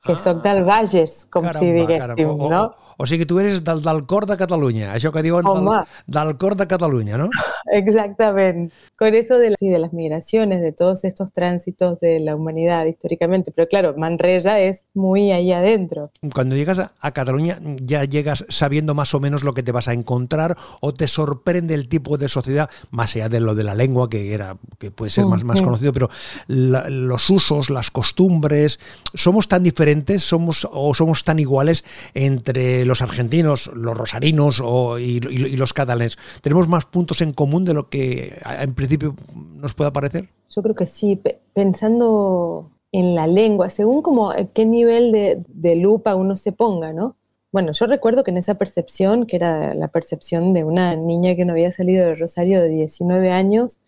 que 0.04 0.14
ah, 0.14 0.34
del 0.34 0.64
Valles, 0.64 1.28
com 1.30 1.44
caramba, 1.44 1.60
si 1.60 1.72
diguéssim, 1.72 2.16
caramba. 2.16 2.50
no? 2.50 2.64
O, 2.98 3.04
o 3.04 3.08
sigui, 3.08 3.26
tu 3.26 3.40
eres 3.40 3.64
del, 3.64 3.82
del 3.82 4.06
cor 4.06 4.26
de 4.26 4.38
Catalunya, 4.38 4.92
això 4.94 5.12
que 5.14 5.22
diuen 5.26 5.46
del, 5.46 5.70
del 6.06 6.38
cor 6.38 6.56
de 6.56 6.68
Catalunya, 6.68 7.18
¿no? 7.18 7.30
Exactamente. 7.72 8.74
Con 8.98 9.16
eso 9.16 9.38
de, 9.38 9.56
sí, 9.58 9.70
de 9.70 9.80
las 9.80 9.94
migraciones, 9.94 10.62
de 10.62 10.72
todos 10.72 11.04
estos 11.04 11.32
tránsitos 11.32 12.00
de 12.00 12.20
la 12.20 12.36
humanidad 12.36 12.86
históricamente. 12.86 13.52
Pero 13.52 13.68
claro, 13.68 13.94
Manresa 13.98 14.60
es 14.60 14.84
muy 14.94 15.32
ahí 15.32 15.52
adentro. 15.52 16.12
Cuando 16.34 16.56
llegas 16.56 16.80
a, 16.80 16.94
a 17.00 17.12
Cataluña, 17.12 17.60
ya 17.82 18.04
llegas 18.06 18.46
sabiendo 18.50 18.94
más 18.94 19.14
o 19.14 19.20
menos 19.20 19.44
lo 19.44 19.54
que 19.54 19.64
te 19.64 19.72
vas 19.72 19.88
a 19.88 19.94
encontrar 19.94 20.58
o 20.82 20.94
te 20.94 21.08
sorprende 21.08 21.74
el 21.74 21.88
tipo 21.88 22.18
de 22.18 22.30
sociedad, 22.30 22.70
más 22.90 23.16
allá 23.16 23.30
de 23.30 23.40
lo 23.40 23.56
de 23.56 23.64
la 23.64 23.76
lengua, 23.76 24.10
que, 24.10 24.34
era, 24.34 24.58
que 24.80 24.92
puede 24.92 25.12
ser 25.12 25.26
más, 25.26 25.44
más 25.44 25.62
conocido, 25.62 25.94
pero 25.94 26.10
la, 26.48 26.90
los 26.90 27.30
usos, 27.30 27.70
las 27.70 27.92
costumbres, 27.92 28.80
somos 29.14 29.48
tan 29.48 29.64
diferentes, 29.64 29.91
somos 30.20 30.68
o 30.72 30.94
somos 30.94 31.24
tan 31.24 31.40
iguales 31.40 31.84
entre 32.14 32.86
los 32.86 33.02
argentinos, 33.02 33.70
los 33.74 33.98
rosarinos 33.98 34.62
o, 34.64 35.00
y, 35.00 35.22
y, 35.30 35.46
y 35.46 35.56
los 35.56 35.74
catalanes. 35.74 36.18
Tenemos 36.42 36.68
más 36.68 36.86
puntos 36.86 37.22
en 37.22 37.34
común 37.34 37.66
de 37.66 37.74
lo 37.74 37.90
que 37.90 38.38
en 38.60 38.74
principio 38.74 39.16
nos 39.36 39.74
pueda 39.74 39.94
parecer? 39.94 40.30
Yo 40.50 40.62
creo 40.62 40.76
que 40.76 40.86
sí, 40.86 41.22
pensando 41.54 42.72
en 42.92 43.16
la 43.16 43.28
lengua, 43.28 43.70
según 43.70 44.02
como 44.02 44.34
eh, 44.34 44.50
qué 44.54 44.66
nivel 44.66 45.12
de, 45.12 45.44
de, 45.48 45.76
lupa 45.76 46.16
uno 46.16 46.36
se 46.36 46.52
ponga, 46.52 46.92
¿no? 46.92 47.16
Bueno, 47.52 47.72
yo 47.74 47.86
recuerdo 47.86 48.24
que 48.24 48.32
en 48.32 48.38
esa 48.38 48.56
percepción, 48.56 49.26
que 49.26 49.36
era 49.36 49.74
la 49.74 49.90
percepción 49.90 50.54
de 50.54 50.64
una 50.64 50.96
niña 50.96 51.36
que 51.36 51.46
no 51.46 51.54
había 51.54 51.72
salido 51.72 52.06
de 52.06 52.16
Rosario 52.16 52.62
de 52.62 52.70
19 52.70 53.32
años, 53.32 53.80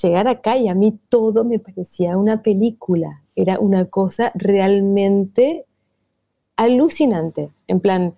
llegar 0.00 0.28
acá 0.28 0.56
y 0.56 0.68
a 0.68 0.74
mí 0.74 0.98
todo 1.08 1.44
me 1.44 1.58
parecía 1.58 2.16
una 2.16 2.42
película, 2.42 3.22
era 3.36 3.58
una 3.58 3.86
cosa 3.86 4.32
realmente 4.34 5.64
alucinante, 6.56 7.50
en 7.66 7.80
plan, 7.80 8.14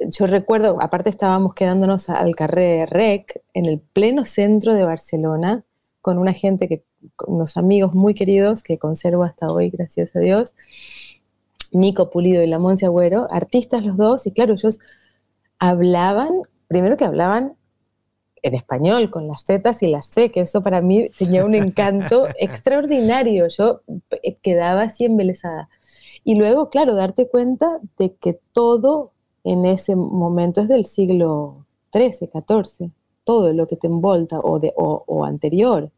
yo 0.00 0.26
recuerdo, 0.26 0.80
aparte 0.80 1.08
estábamos 1.08 1.54
quedándonos 1.54 2.08
al 2.10 2.34
carré 2.34 2.86
Rec, 2.86 3.42
en 3.54 3.66
el 3.66 3.78
pleno 3.78 4.24
centro 4.24 4.74
de 4.74 4.84
Barcelona, 4.84 5.64
con 6.00 6.18
una 6.18 6.32
gente, 6.32 6.68
que, 6.68 6.84
unos 7.26 7.56
amigos 7.56 7.94
muy 7.94 8.14
queridos 8.14 8.62
que 8.62 8.78
conservo 8.78 9.22
hasta 9.24 9.46
hoy, 9.48 9.70
gracias 9.70 10.16
a 10.16 10.20
Dios, 10.20 10.54
Nico 11.72 12.10
Pulido 12.10 12.42
y 12.42 12.46
la 12.46 12.58
Monse 12.58 12.86
Agüero, 12.86 13.26
artistas 13.30 13.84
los 13.84 13.96
dos, 13.96 14.26
y 14.26 14.32
claro, 14.32 14.54
ellos 14.54 14.80
hablaban, 15.58 16.42
primero 16.68 16.96
que 16.96 17.04
hablaban 17.04 17.54
en 18.44 18.54
español, 18.54 19.10
con 19.10 19.26
las 19.26 19.44
tetas 19.44 19.82
y 19.82 19.88
las 19.88 20.06
C, 20.08 20.30
que 20.30 20.42
eso 20.42 20.62
para 20.62 20.82
mí 20.82 21.08
tenía 21.18 21.46
un 21.46 21.54
encanto 21.54 22.26
extraordinario, 22.38 23.48
yo 23.48 23.80
quedaba 24.42 24.82
así 24.82 25.06
embelesada. 25.06 25.70
Y 26.24 26.34
luego, 26.34 26.68
claro, 26.68 26.94
darte 26.94 27.26
cuenta 27.26 27.80
de 27.98 28.14
que 28.14 28.38
todo 28.52 29.12
en 29.44 29.64
ese 29.64 29.96
momento 29.96 30.60
es 30.60 30.68
del 30.68 30.84
siglo 30.84 31.64
XIII, 31.92 32.30
XIV, 32.32 32.90
todo 33.24 33.52
lo 33.54 33.66
que 33.66 33.76
te 33.76 33.86
envolta 33.86 34.40
o, 34.40 34.58
de, 34.58 34.74
o, 34.76 35.24
anterior, 35.24 35.90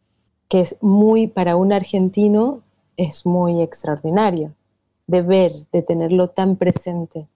que 0.49 0.61
es 0.61 0.81
muy, 0.81 1.27
para 1.27 1.57
un 1.57 1.73
argentino, 1.73 2.63
es 2.97 3.27
muy 3.27 3.61
extraordinario 3.61 4.55
de 5.09 5.23
ver, 5.23 5.53
de 5.73 5.83
tenerlo 5.83 6.29
tan 6.29 6.57
presente. 6.57 7.27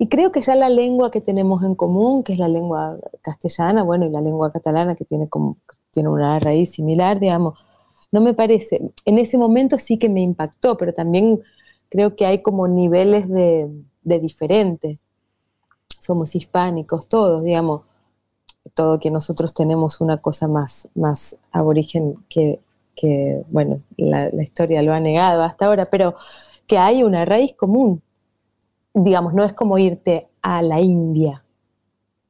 Y 0.00 0.08
creo 0.08 0.32
que 0.32 0.42
ya 0.42 0.54
la 0.56 0.68
lengua 0.68 1.10
que 1.10 1.20
tenemos 1.20 1.62
en 1.62 1.74
común, 1.74 2.24
que 2.24 2.32
es 2.32 2.38
la 2.38 2.48
lengua 2.48 2.98
castellana, 3.22 3.82
bueno, 3.82 4.06
y 4.06 4.10
la 4.10 4.20
lengua 4.20 4.50
catalana, 4.50 4.96
que 4.96 5.04
tiene, 5.04 5.28
como, 5.28 5.58
tiene 5.92 6.08
una 6.08 6.40
raíz 6.40 6.70
similar, 6.72 7.20
digamos, 7.20 7.58
no 8.10 8.20
me 8.20 8.34
parece, 8.34 8.80
en 9.04 9.18
ese 9.18 9.38
momento 9.38 9.78
sí 9.78 9.98
que 9.98 10.08
me 10.08 10.22
impactó, 10.22 10.76
pero 10.76 10.94
también 10.94 11.40
creo 11.90 12.16
que 12.16 12.26
hay 12.26 12.42
como 12.42 12.66
niveles 12.66 13.28
de, 13.28 13.68
de 14.02 14.18
diferente 14.18 14.98
somos 16.00 16.34
hispánicos 16.34 17.08
todos, 17.08 17.44
digamos. 17.44 17.82
todo 18.74 18.98
que 18.98 19.10
nosotros 19.10 19.54
tenemos 19.54 20.00
una 20.00 20.18
cosa 20.18 20.48
más, 20.48 20.88
más 20.94 21.38
aborigen 21.52 22.14
que, 22.28 22.60
que 22.96 23.42
bueno, 23.48 23.78
la, 23.96 24.28
historia 24.42 24.82
lo 24.82 24.92
ha 24.92 25.00
negado 25.00 25.42
hasta 25.42 25.66
ahora, 25.66 25.86
pero 25.86 26.14
que 26.66 26.78
hay 26.78 27.02
una 27.02 27.24
raíz 27.24 27.54
común. 27.54 28.02
Digamos, 28.94 29.34
no 29.34 29.44
es 29.44 29.52
como 29.52 29.78
irte 29.78 30.28
a 30.42 30.62
la 30.62 30.80
India, 30.80 31.44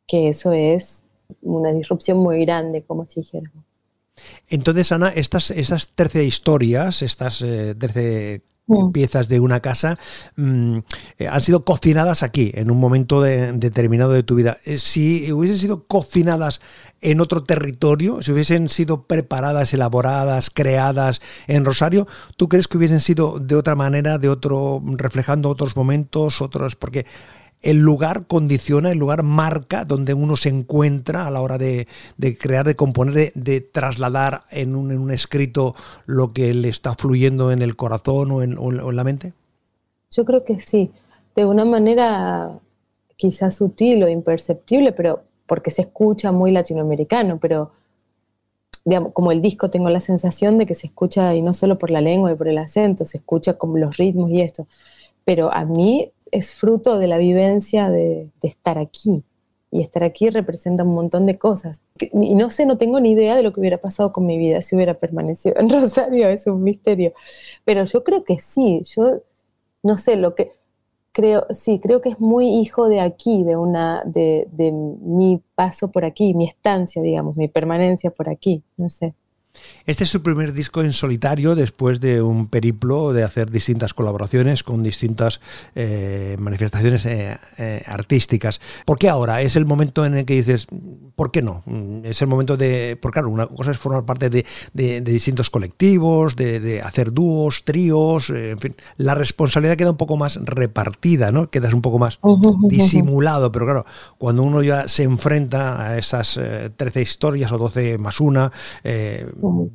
que 0.06 0.28
eso 0.28 0.52
es 0.52 1.04
una 1.42 1.72
disrupción 1.72 2.18
muy 2.18 2.44
grande, 2.44 2.82
como 2.82 3.06
si 3.06 3.20
dijéramos. 3.20 3.64
Entonces, 4.48 4.92
Ana, 4.92 5.08
estas, 5.08 5.50
estas 5.50 5.88
13 5.94 6.24
historias, 6.24 7.02
estas 7.02 7.40
eh, 7.42 7.74
13 7.74 8.42
Mm. 8.42 8.49
Piezas 8.92 9.28
de 9.28 9.40
una 9.40 9.60
casa 9.60 9.98
mm, 10.36 10.78
eh, 11.18 11.28
han 11.28 11.42
sido 11.42 11.64
cocinadas 11.64 12.22
aquí, 12.22 12.52
en 12.54 12.70
un 12.70 12.78
momento 12.78 13.20
determinado 13.20 14.12
de 14.12 14.22
tu 14.22 14.34
vida. 14.34 14.58
Eh, 14.64 14.78
si 14.78 15.30
hubiesen 15.32 15.58
sido 15.58 15.86
cocinadas 15.86 16.60
en 17.00 17.20
otro 17.20 17.44
territorio, 17.44 18.22
si 18.22 18.32
hubiesen 18.32 18.68
sido 18.68 19.04
preparadas, 19.04 19.72
elaboradas, 19.74 20.50
creadas 20.50 21.20
en 21.46 21.64
Rosario, 21.64 22.06
¿tú 22.36 22.48
crees 22.48 22.68
que 22.68 22.78
hubiesen 22.78 23.00
sido 23.00 23.38
de 23.38 23.56
otra 23.56 23.74
manera, 23.74 24.18
de 24.18 24.28
otro, 24.28 24.82
reflejando 24.84 25.48
otros 25.48 25.76
momentos, 25.76 26.40
otros? 26.40 26.76
Porque 26.76 27.06
el 27.62 27.78
lugar 27.78 28.26
condiciona, 28.26 28.90
el 28.90 28.98
lugar 28.98 29.22
marca 29.22 29.84
donde 29.84 30.14
uno 30.14 30.36
se 30.36 30.48
encuentra 30.48 31.26
a 31.26 31.30
la 31.30 31.42
hora 31.42 31.58
de, 31.58 31.86
crear, 32.38 32.66
de 32.66 32.74
componer, 32.74 33.32
de, 33.34 33.60
trasladar 33.60 34.42
en 34.50 34.74
un, 34.74 35.10
escrito 35.10 35.74
lo 36.06 36.32
que 36.32 36.54
le 36.54 36.68
está 36.68 36.94
fluyendo 36.94 37.52
en 37.52 37.62
el 37.62 37.76
corazón 37.76 38.30
o 38.30 38.42
en, 38.42 38.96
la 38.96 39.04
mente? 39.04 39.34
Yo 40.10 40.24
creo 40.24 40.44
que 40.44 40.58
sí, 40.58 40.90
de 41.36 41.44
una 41.44 41.64
manera 41.64 42.58
quizás 43.16 43.56
sutil 43.56 44.02
o 44.02 44.08
imperceptible, 44.08 44.92
pero 44.92 45.22
porque 45.46 45.70
se 45.70 45.82
escucha 45.82 46.32
muy 46.32 46.52
latinoamericano, 46.52 47.38
pero 47.38 47.72
digamos, 48.84 49.12
como 49.12 49.30
el 49.30 49.42
disco 49.42 49.68
tengo 49.68 49.90
la 49.90 50.00
sensación 50.00 50.56
de 50.56 50.64
que 50.64 50.74
se 50.74 50.86
escucha, 50.86 51.34
y 51.34 51.42
no 51.42 51.52
solo 51.52 51.78
por 51.78 51.90
la 51.90 52.00
lengua 52.00 52.32
y 52.32 52.36
por 52.36 52.48
el 52.48 52.56
acento, 52.56 53.04
se 53.04 53.18
escucha 53.18 53.58
como 53.58 53.76
los 53.76 53.98
ritmos 53.98 54.30
y 54.30 54.40
esto, 54.40 54.66
pero 55.24 55.52
a 55.52 55.64
mí 55.66 56.10
es 56.30 56.54
fruto 56.54 56.98
de 56.98 57.06
la 57.06 57.18
vivencia 57.18 57.90
de, 57.90 58.30
estar 58.42 58.78
aquí. 58.78 59.22
Y 59.72 59.82
estar 59.82 60.02
aquí 60.02 60.30
representa 60.30 60.82
un 60.82 60.94
montón 60.94 61.26
de 61.26 61.38
cosas. 61.38 61.82
Y 61.98 62.34
no 62.34 62.50
sé, 62.50 62.66
no 62.66 62.76
tengo 62.76 62.98
ni 62.98 63.12
idea 63.12 63.36
de 63.36 63.44
lo 63.44 63.52
que 63.52 63.60
hubiera 63.60 63.78
pasado 63.78 64.12
con 64.12 64.26
mi 64.26 64.36
vida 64.36 64.62
si 64.62 64.74
hubiera 64.74 64.94
permanecido 64.94 65.54
en 65.58 65.68
Rosario, 65.70 66.28
es 66.28 66.46
un 66.48 66.62
misterio. 66.62 67.12
Pero 67.64 67.84
yo 67.84 68.02
creo 68.02 68.24
que 68.24 68.40
sí, 68.40 68.82
yo 68.84 69.22
no 69.82 69.96
sé, 69.96 70.16
lo 70.16 70.34
que 70.34 70.52
creo, 71.12 71.46
sí, 71.50 71.78
creo 71.80 72.00
que 72.00 72.10
es 72.10 72.20
muy 72.20 72.48
hijo 72.48 72.88
de 72.88 73.00
aquí, 73.00 73.44
de 73.44 73.56
una, 73.56 74.02
de, 74.04 74.48
de 74.50 74.72
mi 74.72 75.40
paso 75.54 75.90
por 75.92 76.04
aquí, 76.04 76.34
mi 76.34 76.46
estancia, 76.46 77.00
digamos, 77.02 77.36
mi 77.36 77.48
permanencia 77.48 78.10
por 78.10 78.28
aquí, 78.28 78.62
no 78.76 78.90
sé. 78.90 79.14
Este 79.86 80.04
es 80.04 80.10
su 80.10 80.22
primer 80.22 80.52
disco 80.52 80.82
en 80.82 80.92
solitario 80.92 81.54
después 81.54 82.00
de 82.00 82.22
un 82.22 82.48
periplo 82.48 83.12
de 83.12 83.24
hacer 83.24 83.50
distintas 83.50 83.94
colaboraciones 83.94 84.62
con 84.62 84.82
distintas 84.82 85.40
eh, 85.74 86.36
manifestaciones 86.38 87.06
eh, 87.06 87.36
eh, 87.58 87.82
artísticas. 87.86 88.60
¿Por 88.84 88.98
qué 88.98 89.08
ahora? 89.08 89.42
Es 89.42 89.56
el 89.56 89.66
momento 89.66 90.04
en 90.04 90.16
el 90.16 90.24
que 90.26 90.34
dices, 90.34 90.66
¿por 91.20 91.30
qué 91.30 91.42
no? 91.42 91.62
Es 92.02 92.22
el 92.22 92.28
momento 92.28 92.56
de, 92.56 92.98
porque 92.98 93.16
claro, 93.16 93.28
una 93.28 93.46
cosa 93.46 93.72
es 93.72 93.76
formar 93.76 94.06
parte 94.06 94.30
de, 94.30 95.00
distintos 95.02 95.50
colectivos, 95.50 96.34
de, 96.34 96.80
hacer 96.82 97.12
dúos, 97.12 97.62
tríos, 97.62 98.30
en 98.30 98.58
fin, 98.58 98.74
la 98.96 99.14
responsabilidad 99.14 99.76
queda 99.76 99.90
un 99.90 99.98
poco 99.98 100.16
más 100.16 100.36
repartida, 100.42 101.30
¿no? 101.30 101.50
Quedas 101.50 101.74
un 101.74 101.82
poco 101.82 101.98
más 101.98 102.18
disimulado, 102.70 103.52
pero 103.52 103.66
claro, 103.66 103.84
cuando 104.16 104.42
uno 104.44 104.62
ya 104.62 104.88
se 104.88 105.02
enfrenta 105.02 105.88
a 105.88 105.98
esas 105.98 106.40
13 106.74 107.02
historias 107.02 107.52
o 107.52 107.58
12 107.58 107.98
más 107.98 108.18
una, 108.18 108.50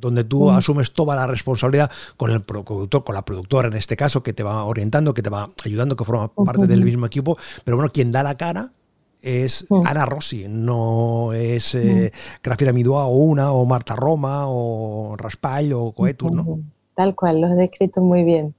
donde 0.00 0.24
tú 0.24 0.50
asumes 0.50 0.94
toda 0.94 1.14
la 1.14 1.28
responsabilidad 1.28 1.92
con 2.16 2.32
el 2.32 2.42
productor, 2.42 3.04
con 3.04 3.14
la 3.14 3.24
productora 3.24 3.68
en 3.68 3.74
este 3.74 3.96
caso, 3.96 4.20
que 4.24 4.32
te 4.32 4.42
va 4.42 4.64
orientando, 4.64 5.14
que 5.14 5.22
te 5.22 5.30
va 5.30 5.48
ayudando, 5.64 5.94
que 5.94 6.04
forma 6.04 6.26
parte 6.26 6.66
del 6.66 6.84
mismo 6.84 7.06
equipo, 7.06 7.38
pero 7.62 7.76
bueno, 7.76 7.92
quien 7.92 8.10
da 8.10 8.24
la 8.24 8.34
cara 8.34 8.72
es 9.22 9.66
Ana 9.84 10.06
Rossi, 10.06 10.46
no 10.48 11.32
es 11.32 11.74
eh, 11.74 12.12
Grafira 12.42 12.72
Midua 12.72 13.06
o 13.06 13.16
Una, 13.16 13.52
o 13.52 13.64
Marta 13.64 13.96
Roma, 13.96 14.44
o 14.48 15.16
Raspall, 15.16 15.72
o 15.72 15.92
Coetus, 15.92 16.32
¿no? 16.32 16.60
Tal 16.94 17.14
cual, 17.14 17.40
los 17.40 17.50
he 17.52 17.56
descrito 17.56 18.00
muy 18.00 18.24
bien. 18.24 18.54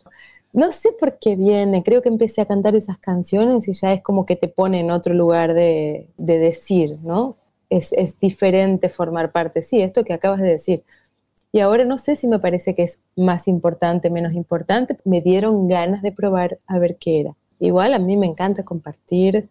No 0.53 0.71
sé 0.71 0.89
por 0.99 1.19
qué 1.19 1.35
viene, 1.35 1.83
creo 1.83 2.01
que 2.01 2.09
empecé 2.09 2.41
a 2.41 2.45
cantar 2.45 2.75
esas 2.75 2.97
canciones 2.97 3.67
y 3.67 3.73
ya 3.73 3.93
es 3.93 4.01
como 4.01 4.25
que 4.25 4.35
te 4.35 4.47
pone 4.47 4.79
en 4.79 4.91
otro 4.91 5.13
lugar 5.13 5.53
de, 5.53 6.09
de 6.17 6.39
decir, 6.39 6.97
¿no? 7.03 7.35
es, 7.69 8.19
diferente 8.19 8.89
formar 8.89 9.31
parte. 9.31 9.61
Sí, 9.61 9.81
esto 9.81 10.03
que 10.03 10.13
acabas 10.13 10.41
de 10.41 10.49
decir. 10.49 10.83
Y 11.51 11.59
ahora 11.59 11.85
no 11.85 11.97
sé 11.97 12.15
si 12.15 12.27
me 12.27 12.39
parece 12.39 12.75
que 12.75 12.83
es 12.83 12.99
más 13.15 13.47
importante, 13.47 14.09
menos 14.09 14.33
importante. 14.33 14.97
Me 15.05 15.21
dieron 15.21 15.67
ganas 15.67 16.01
de 16.01 16.11
probar 16.11 16.59
a 16.67 16.79
ver 16.79 16.97
qué 16.97 17.21
era. 17.21 17.35
Igual 17.59 17.93
a 17.93 17.99
mí 17.99 18.17
me 18.17 18.27
encanta 18.27 18.63
compartir 18.63 19.49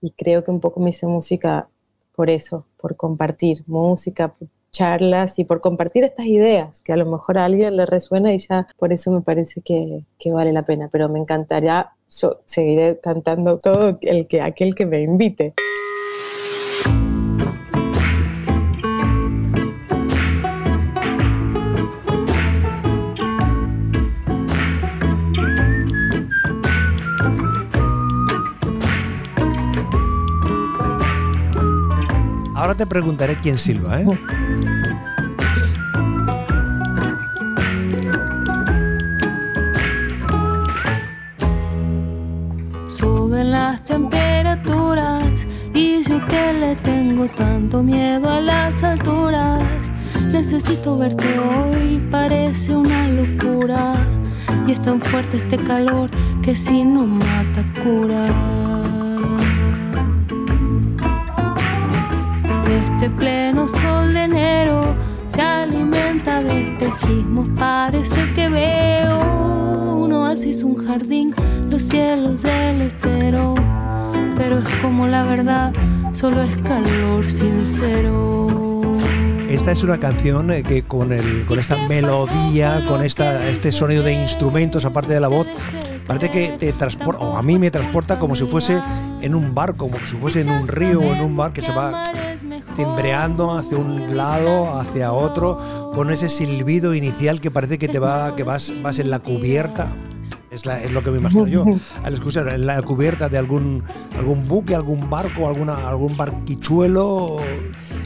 y 0.00 0.12
creo 0.12 0.44
que 0.44 0.50
un 0.50 0.60
poco 0.60 0.80
me 0.80 0.90
hice 0.90 1.06
música 1.06 1.68
por 2.14 2.30
eso, 2.30 2.66
por 2.76 2.96
compartir 2.96 3.64
música, 3.66 4.34
charlas 4.72 5.38
y 5.38 5.44
por 5.44 5.60
compartir 5.60 6.04
estas 6.04 6.26
ideas 6.26 6.80
que 6.80 6.92
a 6.92 6.96
lo 6.96 7.06
mejor 7.06 7.38
a 7.38 7.44
alguien 7.44 7.76
le 7.76 7.86
resuena 7.86 8.32
y 8.32 8.38
ya 8.38 8.66
por 8.78 8.92
eso 8.92 9.10
me 9.10 9.20
parece 9.20 9.60
que, 9.62 10.04
que 10.18 10.32
vale 10.32 10.52
la 10.52 10.64
pena. 10.64 10.88
Pero 10.92 11.08
me 11.08 11.18
encantaría, 11.18 11.90
yo 12.08 12.40
seguiré 12.46 12.98
cantando 13.00 13.58
todo 13.58 13.98
el 14.02 14.26
que, 14.26 14.40
aquel 14.40 14.74
que 14.74 14.86
me 14.86 15.02
invite. 15.02 15.54
Ahora 32.70 32.78
te 32.78 32.86
preguntaré 32.86 33.36
quién 33.42 33.58
silba, 33.58 34.00
¿eh? 34.00 34.06
Suben 42.86 43.50
las 43.50 43.84
temperaturas 43.84 45.48
y 45.74 46.00
yo 46.04 46.24
que 46.28 46.52
le 46.60 46.76
tengo 46.76 47.26
tanto 47.30 47.82
miedo 47.82 48.30
a 48.30 48.40
las 48.40 48.84
alturas. 48.84 49.90
Necesito 50.30 50.96
verte 50.96 51.40
hoy, 51.40 52.00
parece 52.08 52.76
una 52.76 53.08
locura. 53.08 53.96
Y 54.68 54.70
es 54.70 54.80
tan 54.80 55.00
fuerte 55.00 55.38
este 55.38 55.56
calor 55.56 56.08
que 56.40 56.54
si 56.54 56.84
no 56.84 57.04
mata 57.04 57.64
cura. 57.82 58.59
Este 63.00 63.16
pleno 63.16 63.66
sol 63.66 64.12
de 64.12 64.24
enero 64.24 64.94
se 65.28 65.40
alimenta 65.40 66.42
de 66.42 66.64
espejismos. 66.64 67.48
Parece 67.58 68.30
que 68.34 68.46
veo 68.50 69.20
un 69.96 70.12
oasis, 70.12 70.62
un 70.62 70.86
jardín, 70.86 71.34
los 71.70 71.80
cielos 71.80 72.42
del 72.42 72.82
estero. 72.82 73.54
Pero 74.36 74.58
es 74.58 74.68
como 74.82 75.06
la 75.06 75.22
verdad, 75.24 75.72
solo 76.12 76.42
es 76.42 76.54
calor 76.58 77.24
sincero. 77.24 78.98
Esta 79.48 79.72
es 79.72 79.82
una 79.82 79.96
canción 79.96 80.50
eh, 80.50 80.62
que 80.62 80.82
con, 80.82 81.14
el, 81.14 81.46
con 81.46 81.58
esta 81.58 81.78
melodía, 81.88 82.84
con 82.86 83.02
esta, 83.02 83.48
este 83.48 83.72
sonido 83.72 84.02
de 84.02 84.12
instrumentos, 84.12 84.84
aparte 84.84 85.14
de 85.14 85.20
la 85.20 85.28
voz, 85.28 85.46
parece 86.06 86.30
que 86.30 86.52
te 86.58 86.74
transporta, 86.74 87.38
a 87.38 87.40
mí 87.40 87.58
me 87.58 87.70
transporta 87.70 88.18
como 88.18 88.34
si 88.34 88.44
fuese 88.44 88.78
en 89.22 89.34
un 89.34 89.54
barco, 89.54 89.88
como 89.88 90.04
si 90.04 90.16
fuese 90.16 90.42
en 90.42 90.50
un 90.50 90.68
río 90.68 91.00
o 91.00 91.14
en 91.14 91.22
un 91.22 91.34
mar 91.34 91.54
que 91.54 91.62
se 91.62 91.72
va 91.72 92.02
timbreando 92.76 93.52
hacia 93.52 93.78
un 93.78 94.16
lado, 94.16 94.78
hacia 94.78 95.12
otro, 95.12 95.92
con 95.94 96.10
ese 96.10 96.28
silbido 96.28 96.94
inicial 96.94 97.40
que 97.40 97.50
parece 97.50 97.78
que 97.78 97.88
te 97.88 97.98
va, 97.98 98.34
que 98.36 98.44
vas, 98.44 98.72
vas 98.82 98.98
en 98.98 99.10
la 99.10 99.18
cubierta. 99.20 99.88
Es, 100.50 100.66
lo 100.90 101.04
que 101.04 101.12
me 101.12 101.18
imagino 101.18 101.46
yo 101.46 101.64
al 102.04 102.14
escuchar 102.14 102.48
en 102.48 102.66
la 102.66 102.82
cubierta 102.82 103.28
de 103.28 103.38
algún, 103.38 103.84
algún 104.16 104.48
buque, 104.48 104.74
algún 104.74 105.08
barco, 105.08 105.48
alguna, 105.48 105.88
algún 105.88 106.16
barquichuelo. 106.16 107.38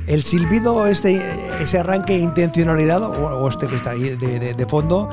El 0.07 0.23
silbido, 0.23 0.87
este, 0.87 1.23
ese 1.61 1.79
arranque 1.79 2.19
intencionalidad 2.19 3.03
o, 3.03 3.49
este 3.49 3.67
que 3.67 3.77
está 3.77 3.93
ahí 3.93 4.17
de, 4.17 4.67
fondo, 4.69 5.09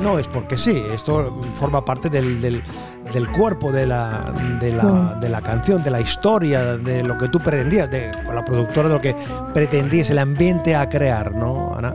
no 0.00 0.18
es 0.18 0.28
porque 0.28 0.56
sí, 0.56 0.82
esto 0.92 1.34
forma 1.54 1.84
parte 1.84 2.08
del 2.10 2.62
del 3.12 3.30
cuerpo 3.30 3.72
de 3.72 3.86
la, 3.86 4.32
de 4.60 4.72
la, 4.72 5.16
de 5.20 5.28
la, 5.28 5.40
canción, 5.40 5.82
de 5.82 5.90
la 5.90 6.00
historia, 6.00 6.76
de 6.76 7.04
lo 7.04 7.16
que 7.16 7.28
tú 7.28 7.38
pretendías, 7.38 7.90
de, 7.90 8.10
con 8.24 8.34
la 8.34 8.44
productora 8.44 8.88
de 8.88 8.94
lo 8.94 9.00
que 9.00 9.14
pretendías, 9.54 10.10
el 10.10 10.18
ambiente 10.18 10.74
a 10.74 10.88
crear, 10.88 11.32
¿no, 11.32 11.74
Ana? 11.74 11.94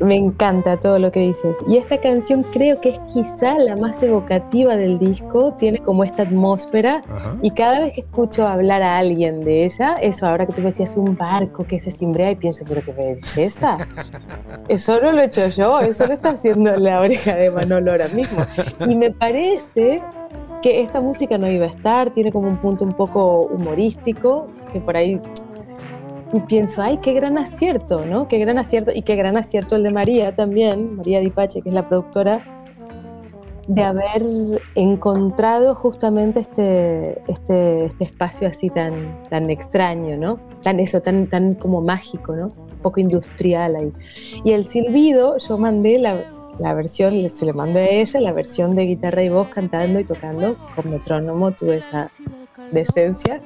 Me 0.00 0.14
encanta 0.14 0.78
todo 0.78 0.98
lo 0.98 1.10
que 1.10 1.20
dices. 1.20 1.56
Y 1.66 1.76
esta 1.76 1.98
canción 1.98 2.44
creo 2.52 2.80
que 2.80 2.90
es 2.90 3.00
quizá 3.12 3.58
la 3.58 3.76
más 3.76 4.02
evocativa 4.02 4.76
del 4.76 4.98
disco, 4.98 5.54
tiene 5.58 5.78
como 5.78 6.04
esta 6.04 6.22
atmósfera 6.22 7.02
y 7.42 7.50
cada 7.50 7.80
vez 7.80 7.92
que 7.92 8.02
escucho 8.02 8.46
hablar 8.46 8.82
a 8.82 8.98
alguien 8.98 9.44
de 9.44 9.64
ella, 9.64 9.96
eso 9.96 10.26
ahora 10.26 10.46
que 10.46 10.52
tú 10.52 10.60
me 10.60 10.68
decías 10.68 10.96
un 10.96 11.16
barco 11.16 11.64
que 11.64 11.80
se 11.80 11.90
cimbrea 11.90 12.30
y 12.30 12.36
pienso, 12.36 12.64
pero 12.66 12.82
qué 12.82 12.92
belleza. 12.92 13.78
Eso 14.68 15.00
no 15.00 15.12
lo 15.12 15.20
he 15.22 15.24
hecho 15.24 15.46
yo, 15.48 15.80
eso 15.80 16.06
lo 16.06 16.12
está 16.12 16.30
haciendo 16.30 16.76
la 16.76 17.00
oreja 17.00 17.34
de 17.34 17.50
Manolo 17.50 17.92
ahora 17.92 18.08
mismo. 18.08 18.44
Y 18.86 18.94
me 18.94 19.10
parece 19.10 20.02
que 20.60 20.82
esta 20.82 21.00
música 21.00 21.38
no 21.38 21.48
iba 21.48 21.66
a 21.66 21.68
estar, 21.68 22.10
tiene 22.12 22.32
como 22.32 22.48
un 22.48 22.58
punto 22.58 22.84
un 22.84 22.92
poco 22.92 23.42
humorístico, 23.42 24.48
que 24.72 24.80
por 24.80 24.96
ahí 24.96 25.20
y 26.32 26.40
pienso, 26.40 26.82
ay, 26.82 26.98
qué 26.98 27.12
gran 27.12 27.38
acierto, 27.38 28.04
¿no? 28.04 28.28
Qué 28.28 28.38
gran 28.38 28.58
acierto 28.58 28.90
y 28.94 29.02
qué 29.02 29.16
gran 29.16 29.36
acierto 29.36 29.76
el 29.76 29.82
de 29.82 29.90
María 29.90 30.34
también, 30.34 30.96
María 30.96 31.20
Dipache, 31.20 31.62
que 31.62 31.70
es 31.70 31.74
la 31.74 31.88
productora, 31.88 32.42
de 33.66 33.82
haber 33.82 34.22
encontrado 34.74 35.74
justamente 35.74 36.40
este, 36.40 37.20
este, 37.30 37.84
este 37.84 38.04
espacio 38.04 38.48
así 38.48 38.70
tan, 38.70 39.24
tan 39.28 39.50
extraño, 39.50 40.16
¿no? 40.16 40.40
Tan 40.62 40.80
eso, 40.80 41.00
tan, 41.00 41.26
tan 41.26 41.54
como 41.54 41.82
mágico, 41.82 42.34
¿no? 42.34 42.46
Un 42.46 42.78
poco 42.82 43.00
industrial 43.00 43.76
ahí. 43.76 43.92
Y 44.44 44.52
el 44.52 44.64
silbido, 44.64 45.36
yo 45.36 45.58
mandé 45.58 45.98
la, 45.98 46.24
la 46.58 46.74
versión, 46.74 47.28
se 47.28 47.44
le 47.44 47.52
mandé 47.52 47.80
a 47.80 47.90
ella, 47.90 48.20
la 48.20 48.32
versión 48.32 48.74
de 48.74 48.86
guitarra 48.86 49.22
y 49.22 49.28
voz 49.28 49.48
cantando 49.48 50.00
y 50.00 50.04
tocando 50.04 50.56
con 50.74 50.90
metrónomo, 50.90 51.52
tuve 51.52 51.76
esa 51.76 52.08
decencia, 52.72 53.40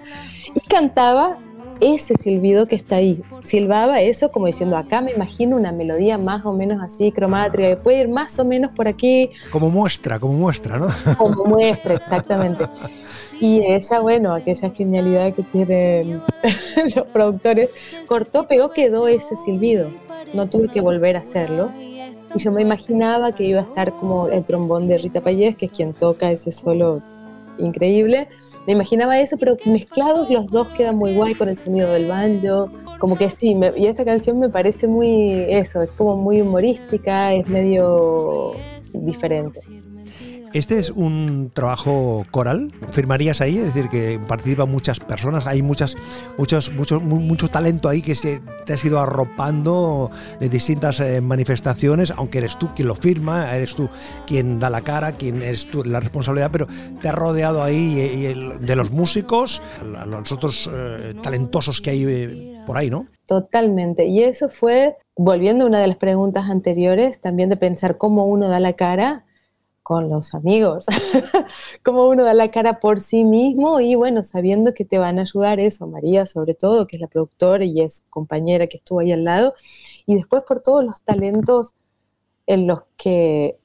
y 0.54 0.60
cantaba 0.68 1.38
ese 1.82 2.14
silbido 2.14 2.66
que 2.66 2.76
está 2.76 2.96
ahí. 2.96 3.22
Silbaba 3.42 4.00
eso 4.00 4.30
como 4.30 4.46
diciendo, 4.46 4.76
acá 4.76 5.00
me 5.00 5.10
imagino 5.12 5.56
una 5.56 5.72
melodía 5.72 6.16
más 6.16 6.46
o 6.46 6.52
menos 6.52 6.80
así, 6.80 7.10
cromática, 7.10 7.68
que 7.68 7.76
puede 7.76 8.00
ir 8.00 8.08
más 8.08 8.38
o 8.38 8.44
menos 8.44 8.70
por 8.72 8.86
aquí. 8.86 9.28
Como 9.50 9.68
muestra, 9.68 10.18
como 10.20 10.34
muestra, 10.34 10.78
¿no? 10.78 10.86
Como 11.18 11.44
muestra, 11.44 11.94
exactamente. 11.94 12.64
Y 13.40 13.58
ella, 13.58 14.00
bueno, 14.00 14.32
aquella 14.32 14.70
genialidad 14.70 15.34
que 15.34 15.42
tienen 15.42 16.22
los 16.94 17.06
productores, 17.08 17.70
cortó, 18.06 18.46
pegó, 18.46 18.70
quedó 18.70 19.08
ese 19.08 19.34
silbido. 19.36 19.90
No 20.32 20.48
tuve 20.48 20.68
que 20.68 20.80
volver 20.80 21.16
a 21.16 21.20
hacerlo. 21.20 21.70
Y 22.34 22.38
yo 22.38 22.52
me 22.52 22.62
imaginaba 22.62 23.32
que 23.32 23.44
iba 23.44 23.60
a 23.60 23.64
estar 23.64 23.92
como 23.92 24.28
el 24.28 24.44
trombón 24.44 24.88
de 24.88 24.98
Rita 24.98 25.20
Payés, 25.20 25.56
que 25.56 25.66
es 25.66 25.72
quien 25.72 25.92
toca 25.92 26.30
ese 26.30 26.52
solo 26.52 27.02
increíble 27.58 28.28
me 28.66 28.74
imaginaba 28.74 29.18
eso, 29.18 29.36
pero 29.38 29.56
mezclados 29.64 30.30
los 30.30 30.46
dos 30.46 30.68
quedan 30.70 30.96
muy 30.96 31.14
guay 31.14 31.34
con 31.34 31.48
el 31.48 31.56
sonido 31.56 31.90
del 31.90 32.06
banjo, 32.06 32.70
como 32.98 33.16
que 33.16 33.28
sí, 33.28 33.56
y 33.76 33.86
esta 33.86 34.04
canción 34.04 34.38
me 34.38 34.48
parece 34.48 34.86
muy 34.86 35.46
eso, 35.48 35.82
es 35.82 35.90
como 35.90 36.16
muy 36.16 36.40
humorística, 36.40 37.34
es 37.34 37.48
medio 37.48 38.52
diferente. 38.92 39.60
Este 40.52 40.78
es 40.78 40.90
un 40.90 41.50
trabajo 41.54 42.26
coral, 42.30 42.72
firmarías 42.90 43.40
ahí, 43.40 43.56
es 43.56 43.72
decir, 43.72 43.88
que 43.88 44.20
participan 44.28 44.70
muchas 44.70 45.00
personas, 45.00 45.46
hay 45.46 45.62
muchas, 45.62 45.96
muchos, 46.36 46.70
mucho, 46.70 47.48
talento 47.48 47.88
ahí 47.88 48.02
que 48.02 48.14
te 48.66 48.72
has 48.74 48.84
ido 48.84 49.00
arropando 49.00 50.10
de 50.40 50.50
distintas 50.50 51.00
eh, 51.00 51.22
manifestaciones, 51.22 52.10
aunque 52.10 52.38
eres 52.38 52.58
tú 52.58 52.68
quien 52.74 52.88
lo 52.88 52.94
firma, 52.94 53.56
eres 53.56 53.74
tú 53.74 53.88
quien 54.26 54.58
da 54.58 54.68
la 54.68 54.82
cara, 54.82 55.12
quien 55.12 55.42
tú 55.70 55.84
la 55.84 56.00
responsabilidad, 56.00 56.50
pero 56.52 56.66
te 57.00 57.08
has 57.08 57.14
rodeado 57.14 57.62
ahí 57.62 57.98
eh, 57.98 58.34
de 58.60 58.76
los 58.76 58.90
músicos, 58.90 59.62
los 60.06 60.32
otros 60.32 60.68
eh, 60.70 61.14
talentosos 61.22 61.80
que 61.80 61.90
hay 61.90 62.62
por 62.66 62.76
ahí, 62.76 62.90
¿no? 62.90 63.06
Totalmente, 63.24 64.04
y 64.04 64.22
eso 64.22 64.50
fue, 64.50 64.98
volviendo 65.16 65.64
a 65.64 65.68
una 65.68 65.80
de 65.80 65.86
las 65.86 65.96
preguntas 65.96 66.50
anteriores, 66.50 67.22
también 67.22 67.48
de 67.48 67.56
pensar 67.56 67.96
cómo 67.96 68.26
uno 68.26 68.50
da 68.50 68.60
la 68.60 68.74
cara 68.74 69.24
con 69.82 70.08
los 70.08 70.34
amigos, 70.34 70.86
como 71.82 72.08
uno 72.08 72.24
da 72.24 72.34
la 72.34 72.50
cara 72.50 72.80
por 72.80 73.00
sí 73.00 73.24
mismo 73.24 73.80
y 73.80 73.94
bueno, 73.94 74.22
sabiendo 74.22 74.74
que 74.74 74.84
te 74.84 74.98
van 74.98 75.18
a 75.18 75.22
ayudar 75.22 75.58
eso, 75.60 75.86
María 75.86 76.26
sobre 76.26 76.54
todo, 76.54 76.86
que 76.86 76.96
es 76.96 77.00
la 77.00 77.08
productora 77.08 77.64
y 77.64 77.80
es 77.80 78.04
compañera 78.10 78.66
que 78.68 78.76
estuvo 78.76 79.00
ahí 79.00 79.12
al 79.12 79.24
lado, 79.24 79.54
y 80.06 80.14
después 80.14 80.44
por 80.44 80.62
todos 80.62 80.84
los 80.84 81.02
talentos 81.02 81.74
en 82.46 82.66
los 82.66 82.82
que 82.96 83.58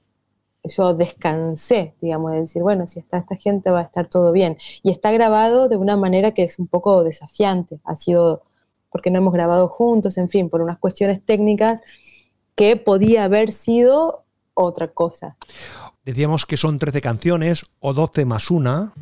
yo 0.63 0.93
descansé, 0.93 1.95
digamos, 2.01 2.31
de 2.33 2.39
decir, 2.39 2.61
bueno, 2.61 2.87
si 2.87 2.99
está 2.99 3.17
esta 3.17 3.35
gente 3.35 3.69
va 3.71 3.79
a 3.79 3.83
estar 3.83 4.07
todo 4.07 4.31
bien. 4.31 4.57
Y 4.83 4.91
está 4.91 5.11
grabado 5.11 5.69
de 5.69 5.77
una 5.77 5.97
manera 5.97 6.33
que 6.33 6.43
es 6.43 6.59
un 6.59 6.67
poco 6.67 7.03
desafiante, 7.03 7.79
ha 7.83 7.95
sido 7.95 8.43
porque 8.89 9.11
no 9.11 9.19
hemos 9.19 9.33
grabado 9.33 9.67
juntos, 9.67 10.17
en 10.17 10.29
fin, 10.29 10.49
por 10.49 10.61
unas 10.61 10.79
cuestiones 10.79 11.23
técnicas 11.23 11.81
que 12.55 12.75
podía 12.77 13.25
haber 13.25 13.51
sido 13.51 14.23
otra 14.53 14.87
cosa. 14.87 15.37
Decíamos 16.07 16.45
que 16.45 16.55
son 16.55 16.79
13 16.79 17.01
canciones 17.01 17.65
o 17.81 17.93
12 17.93 18.23
más 18.25 18.49
una. 18.49 18.93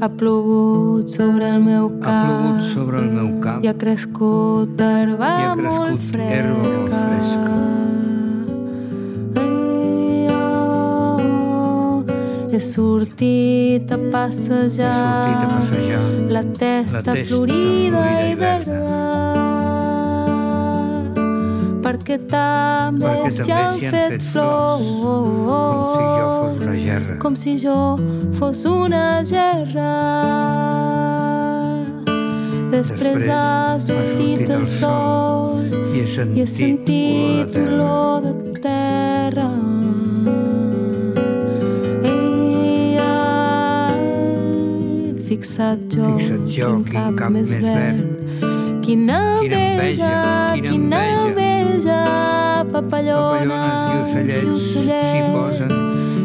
Ha 0.00 0.08
plogut 0.16 1.08
sobre 1.08 1.48
el 1.48 1.60
meu 1.60 1.98
cap, 1.98 2.06
ha 2.06 2.22
plogut 2.22 2.60
sobre 2.62 2.98
el 3.02 3.10
meu 3.10 3.40
cap 3.42 3.64
i 3.64 3.66
ha 3.66 3.74
crescut 3.74 4.78
herba, 4.78 5.26
i 5.26 5.42
ha 5.48 5.54
crescut 5.58 5.90
molt 5.90 5.98
fresca. 6.12 6.30
herba 6.30 6.54
molt 6.62 6.86
fresca. 6.94 7.58
Ai, 9.42 10.30
he 12.54 12.60
sortit 12.62 13.90
a 13.90 13.98
passejar, 14.14 14.94
He 14.94 15.02
sortit 15.02 15.42
a 15.42 15.50
passejar 15.56 16.30
la 16.38 16.46
testa, 16.46 16.94
la 16.94 17.02
testa 17.02 17.26
florida, 17.34 17.58
florida 17.58 18.06
i 18.22 18.30
i 18.30 18.38
verda. 18.46 18.78
Perquè 21.84 22.16
també 22.30 23.12
s'hi 23.36 23.52
han 23.52 23.60
han 23.68 23.78
fet 23.94 24.24
flors, 24.32 24.86
flors 24.88 25.88
com 25.94 25.94
si 25.94 26.04
jo 26.18 26.26
fos 26.38 26.64
una 26.66 26.76
gerra. 26.84 27.18
com 27.22 27.36
si 27.36 27.56
jo 27.62 27.78
fos 28.38 28.64
una 28.70 29.24
gerra. 29.24 29.92
Després, 32.68 33.00
Després 33.00 33.28
ha 33.32 33.78
sortit 33.80 34.50
el 34.52 34.66
sol 34.68 35.64
i 35.96 36.02
he 36.02 36.06
sentit, 36.06 36.36
i 36.36 36.42
he 36.42 36.46
sentit 36.46 37.56
olor 37.62 38.26
de 38.26 38.60
terra. 38.60 39.48
Fixat 45.28 45.78
jo, 45.92 46.12
Fixa't 46.18 46.46
jo, 46.52 46.68
quin 46.88 47.16
cap, 47.18 47.30
més 47.34 47.50
verd. 47.52 48.04
Quina 48.84 49.18
Quina 49.42 49.64
enveja, 49.64 49.64
enveja, 49.68 50.12
quina 50.54 50.70
quina 50.72 51.02
enveja, 51.26 51.57
papallones, 52.78 53.78
i 53.90 54.00
ocellets 54.02 54.66
s'hi 54.70 55.22
posen 55.34 55.72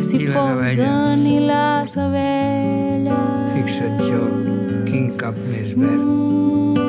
s'hi 0.03 0.19
i 0.21 0.27
les 0.27 0.77
i 1.33 1.37
les 1.49 1.97
abelles. 2.05 3.53
Fixa't 3.55 4.01
jo, 4.05 4.23
quin 4.85 5.09
cap 5.17 5.37
més 5.49 5.73
verd. 5.77 6.05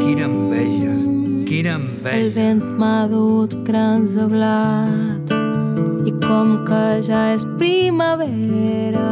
Quina 0.04 0.28
enveja, 0.28 0.94
quina 1.48 1.78
El 1.78 1.80
enveja. 1.80 2.32
vent 2.36 2.62
m'ha 2.80 3.06
dut 3.08 3.56
grans 3.64 4.16
de 4.18 4.26
blat 4.28 5.34
i 6.04 6.12
com 6.26 6.58
que 6.68 6.84
ja 7.08 7.22
és 7.32 7.46
primavera 7.60 9.08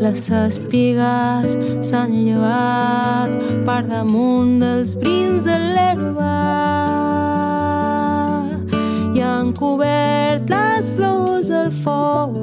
les 0.00 0.26
espigues 0.42 1.58
s'han 1.86 2.22
llevat 2.24 3.36
per 3.66 3.82
damunt 3.86 4.56
dels 4.64 4.96
brins 4.98 5.46
de 5.46 5.58
l'herba 5.60 6.89
han 9.30 9.52
cobert 9.52 10.50
les 10.50 10.88
flors 10.96 11.48
del 11.52 11.70
foc. 11.84 12.36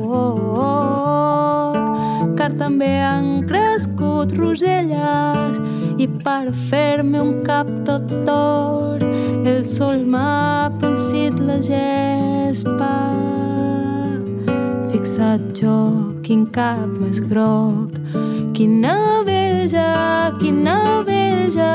Car 2.39 2.51
també 2.59 2.91
han 3.03 3.43
crescut 3.49 4.33
roselles 4.37 5.59
i 5.97 6.07
per 6.23 6.53
fer-me 6.69 7.19
un 7.21 7.41
cap 7.47 7.69
tot 7.87 8.11
d'or 8.27 9.03
el 9.47 9.63
sol 9.65 10.03
m'ha 10.13 10.71
pensit 10.81 11.39
la 11.49 11.59
gespa. 11.69 12.93
Fixat 14.91 15.51
jo 15.61 15.77
quin 16.23 16.45
cap 16.59 16.87
més 17.01 17.19
groc 17.31 17.97
quina 18.57 19.21
veja, 19.25 20.33
quina 20.41 20.77
veja 21.05 21.73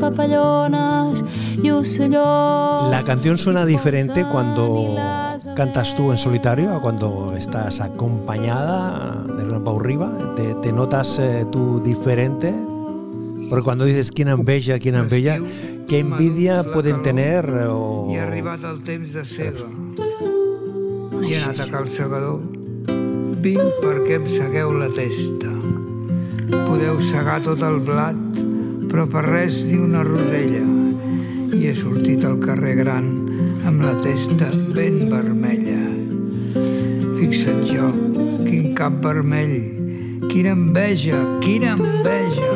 papallones 0.00 1.22
La 1.62 3.02
canción 3.06 3.38
suena 3.38 3.64
diferente 3.64 4.26
cuando 4.30 4.96
cantas 5.54 5.94
tú 5.94 6.10
en 6.10 6.18
solitario 6.18 6.74
a 6.74 6.80
cuando 6.80 7.36
estás 7.36 7.80
acompañada 7.80 9.22
de 9.36 9.44
una 9.44 9.62
Pau 9.62 9.78
Riba. 9.78 10.34
¿Te, 10.34 10.54
te 10.54 10.72
notas 10.72 11.20
eh, 11.20 11.46
tú 11.52 11.80
diferente? 11.80 12.52
Porque 13.48 13.62
cuando 13.62 13.84
dices 13.84 14.10
quién 14.10 14.28
enveja, 14.28 14.80
quién 14.80 14.96
enveja, 14.96 15.38
¿qué 15.86 16.00
envidia 16.00 16.64
pueden 16.64 17.02
tener? 17.02 17.48
O... 17.68 18.08
I 18.10 18.16
ha 18.16 18.24
arribat 18.24 18.64
el 18.64 18.82
temps 18.82 19.12
de 19.12 19.24
sega. 19.24 19.70
I 21.22 21.30
he 21.30 21.38
anat 21.44 21.60
a 21.60 21.70
cal 21.70 21.86
segador. 21.88 22.42
Vinc 23.42 23.82
perquè 23.82 24.18
em 24.18 24.26
segueu 24.26 24.74
la 24.74 24.90
testa. 24.90 25.54
Podeu 26.66 26.98
segar 26.98 27.38
tot 27.46 27.62
el 27.62 27.78
blat, 27.86 28.46
però 28.90 29.06
per 29.06 29.28
res 29.30 29.62
ni 29.68 29.78
una 29.78 30.02
rosella. 30.02 30.81
I 31.52 31.66
he 31.68 31.72
sortit 31.76 32.24
al 32.24 32.38
carrer 32.40 32.74
gran 32.78 33.08
amb 33.68 33.82
la 33.84 33.92
testa 34.00 34.48
ben 34.76 34.98
vermella. 35.10 35.80
Fixa't 37.18 37.64
jo, 37.68 37.90
quin 38.46 38.72
cap 38.78 38.96
vermell, 39.04 39.56
quina 40.30 40.54
enveja, 40.56 41.18
quina 41.44 41.74
enveja. 41.76 42.52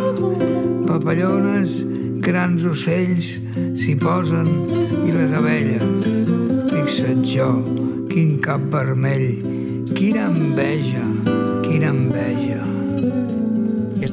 Papallones, 0.89 1.83
grans 2.25 2.65
ocells 2.67 3.35
s'hi 3.81 3.97
posen 4.01 4.49
i 5.05 5.13
les 5.13 5.37
abelles. 5.41 6.09
Fixa't 6.73 7.27
jo, 7.35 7.51
quin 8.13 8.39
cap 8.45 8.65
vermell, 8.73 9.29
quina 9.93 10.31
enveja, 10.33 11.05
quina 11.67 11.93
enveja. 11.93 12.76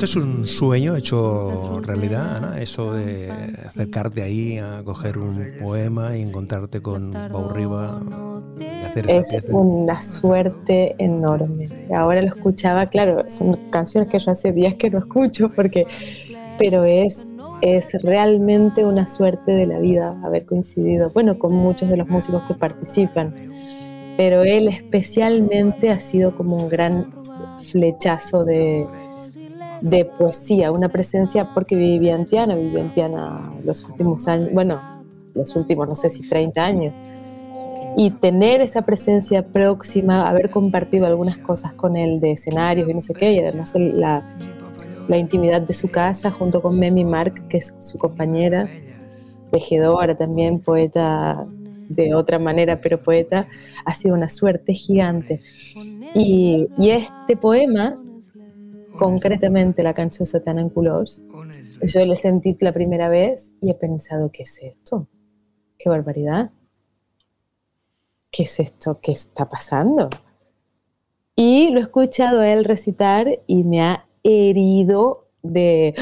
¿Esto 0.03 0.19
es 0.19 0.25
un 0.25 0.45
sueño 0.45 0.97
hecho 0.97 1.79
realidad, 1.81 2.35
Ana? 2.35 2.59
Eso 2.59 2.91
de 2.91 3.31
acercarte 3.31 4.21
ahí 4.21 4.57
a 4.57 4.83
coger 4.83 5.17
un 5.17 5.41
poema 5.61 6.17
y 6.17 6.21
encontrarte 6.23 6.81
con 6.81 7.11
Pau 7.11 7.47
Riva 7.47 8.01
y 8.59 8.65
hacer 8.83 9.09
esa 9.09 9.37
Es 9.37 9.43
pieza. 9.43 9.57
una 9.57 10.01
suerte 10.01 10.93
enorme. 10.97 11.69
Ahora 11.95 12.21
lo 12.21 12.27
escuchaba, 12.27 12.85
claro, 12.87 13.23
son 13.29 13.57
canciones 13.69 14.09
que 14.09 14.19
yo 14.19 14.29
hace 14.31 14.51
días 14.51 14.73
que 14.75 14.89
no 14.89 14.97
escucho, 14.97 15.49
porque, 15.55 15.87
pero 16.59 16.83
es, 16.83 17.25
es 17.61 17.93
realmente 18.03 18.83
una 18.83 19.07
suerte 19.07 19.53
de 19.53 19.67
la 19.67 19.79
vida 19.79 20.19
haber 20.21 20.45
coincidido, 20.45 21.11
bueno, 21.11 21.39
con 21.39 21.53
muchos 21.53 21.87
de 21.87 21.95
los 21.95 22.09
músicos 22.09 22.43
que 22.45 22.55
participan, 22.55 23.33
pero 24.17 24.43
él 24.43 24.67
especialmente 24.67 25.91
ha 25.91 26.01
sido 26.01 26.35
como 26.35 26.57
un 26.57 26.67
gran 26.67 27.23
flechazo 27.71 28.43
de, 28.43 28.85
de 29.83 30.05
poesía, 30.05 30.71
una 30.71 30.89
presencia 30.89 31.53
porque 31.53 31.75
vivía 31.75 32.15
en 32.15 32.25
Tiana, 32.25 32.55
vivió 32.55 32.79
en 32.79 32.91
Tiana 32.91 33.51
los 33.63 33.83
últimos 33.83 34.27
años, 34.27 34.49
bueno, 34.53 34.81
los 35.35 35.55
últimos, 35.55 35.87
no 35.87 35.95
sé 35.95 36.09
si 36.09 36.27
30 36.27 36.65
años 36.65 36.93
y 37.95 38.09
tener 38.11 38.61
esa 38.61 38.83
presencia 38.83 39.45
próxima, 39.45 40.27
haber 40.27 40.49
compartido 40.49 41.05
algunas 41.05 41.37
cosas 41.37 41.73
con 41.73 41.95
él 41.95 42.19
de 42.19 42.31
escenarios 42.31 42.89
y 42.89 42.93
no 42.93 43.01
sé 43.01 43.13
qué, 43.13 43.33
y 43.33 43.39
además 43.39 43.75
la, 43.75 44.23
la 45.07 45.17
intimidad 45.17 45.61
de 45.61 45.73
su 45.73 45.91
casa 45.91 46.31
junto 46.31 46.61
con 46.61 46.79
Memi 46.79 47.03
Mark, 47.03 47.47
que 47.49 47.57
es 47.57 47.75
su 47.79 47.97
compañera, 47.97 48.67
tejedora 49.51 50.15
también, 50.15 50.59
poeta 50.59 51.45
de 51.87 52.15
otra 52.15 52.39
manera, 52.39 52.79
pero 52.81 52.97
poeta, 52.97 53.47
ha 53.85 53.93
sido 53.93 54.15
una 54.15 54.29
suerte 54.29 54.73
gigante. 54.73 55.41
Y, 56.15 56.67
y 56.79 56.89
este 56.89 57.35
poema, 57.37 57.97
concretamente 58.97 59.83
la 59.83 59.93
canción 59.93 60.25
Satana 60.25 60.61
en 60.61 60.69
Colors, 60.69 61.23
yo 61.81 62.05
le 62.05 62.15
sentí 62.15 62.55
la 62.59 62.71
primera 62.71 63.09
vez 63.09 63.51
y 63.61 63.69
he 63.71 63.75
pensado, 63.75 64.31
¿qué 64.31 64.43
es 64.43 64.59
esto? 64.61 65.07
¡Qué 65.77 65.89
barbaridad! 65.89 66.51
¿qué 68.33 68.43
es 68.43 68.59
esto? 68.59 68.99
¿Qué 68.99 69.13
está 69.13 69.47
pasando? 69.47 70.09
Y 71.35 71.69
lo 71.69 71.79
he 71.79 71.83
escuchado 71.83 72.41
él 72.41 72.65
recitar 72.65 73.39
y 73.47 73.63
me 73.63 73.81
ha 73.81 74.07
herido 74.23 75.29
de, 75.43 75.93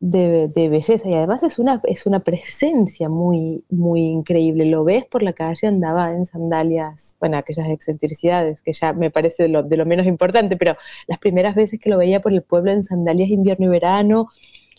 de, 0.00 0.48
de 0.48 0.68
belleza. 0.68 1.08
Y 1.08 1.14
además 1.14 1.42
es 1.42 1.58
una, 1.58 1.80
es 1.84 2.06
una 2.06 2.20
presencia 2.20 3.08
muy, 3.08 3.64
muy 3.70 4.02
increíble. 4.02 4.66
Lo 4.66 4.84
ves 4.84 5.04
por 5.06 5.22
la 5.22 5.32
calle, 5.32 5.66
andaba 5.66 6.12
en 6.12 6.26
sandalias, 6.26 7.16
bueno, 7.20 7.36
aquellas 7.38 7.68
excentricidades, 7.68 8.62
que 8.62 8.72
ya 8.72 8.92
me 8.92 9.10
parece 9.10 9.44
de 9.44 9.48
lo, 9.48 9.62
de 9.62 9.76
lo 9.76 9.86
menos 9.86 10.06
importante, 10.06 10.56
pero 10.56 10.76
las 11.06 11.18
primeras 11.18 11.54
veces 11.54 11.80
que 11.80 11.90
lo 11.90 11.98
veía 11.98 12.20
por 12.20 12.32
el 12.32 12.42
pueblo 12.42 12.72
en 12.72 12.84
sandalias 12.84 13.30
invierno 13.30 13.66
y 13.66 13.68
verano, 13.70 14.28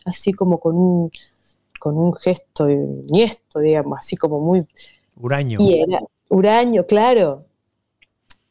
así 0.06 0.34
como 0.34 0.60
con 0.60 0.76
un, 0.76 1.12
con 1.80 1.98
un 1.98 2.14
gesto 2.16 2.68
niesto, 2.68 3.60
digamos, 3.60 4.00
así 4.00 4.16
como 4.16 4.40
muy 4.40 4.66
Uraño. 5.16 5.60
y 5.62 5.82
era 5.82 6.02
huraño, 6.30 6.86
claro. 6.86 7.46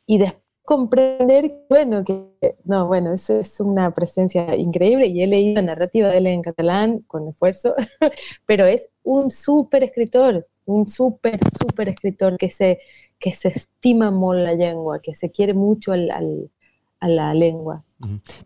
Y 0.07 0.19
después 0.19 0.46
comprender, 0.67 1.65
bueno, 1.71 2.05
que 2.05 2.27
no, 2.65 2.89
bueno, 2.89 3.15
eso 3.15 3.39
es 3.39 3.61
una 3.61 3.93
presencia 3.95 4.57
increíble 4.57 5.07
y 5.07 5.23
he 5.23 5.27
leído 5.29 5.55
la 5.55 5.63
narrativa 5.63 6.09
de 6.09 6.19
él 6.19 6.27
en 6.27 6.43
catalán 6.43 7.05
con 7.07 7.29
esfuerzo, 7.29 7.73
pero 8.47 8.67
es 8.67 8.89
un 9.05 9.31
súper 9.31 9.85
escritor, 9.85 10.45
un 10.65 10.89
súper, 10.89 11.39
súper 11.57 11.89
escritor 11.91 12.37
que 12.37 12.51
se, 12.51 12.81
que 13.21 13.33
se 13.33 13.49
estima 13.49 14.11
mucho 14.11 14.41
la 14.41 14.55
lengua, 14.55 15.01
que 15.01 15.15
se 15.15 15.31
quiere 15.31 15.55
mucho 15.55 15.93
al, 15.93 16.11
a 16.99 17.09
la 17.09 17.33
lengua. 17.33 17.85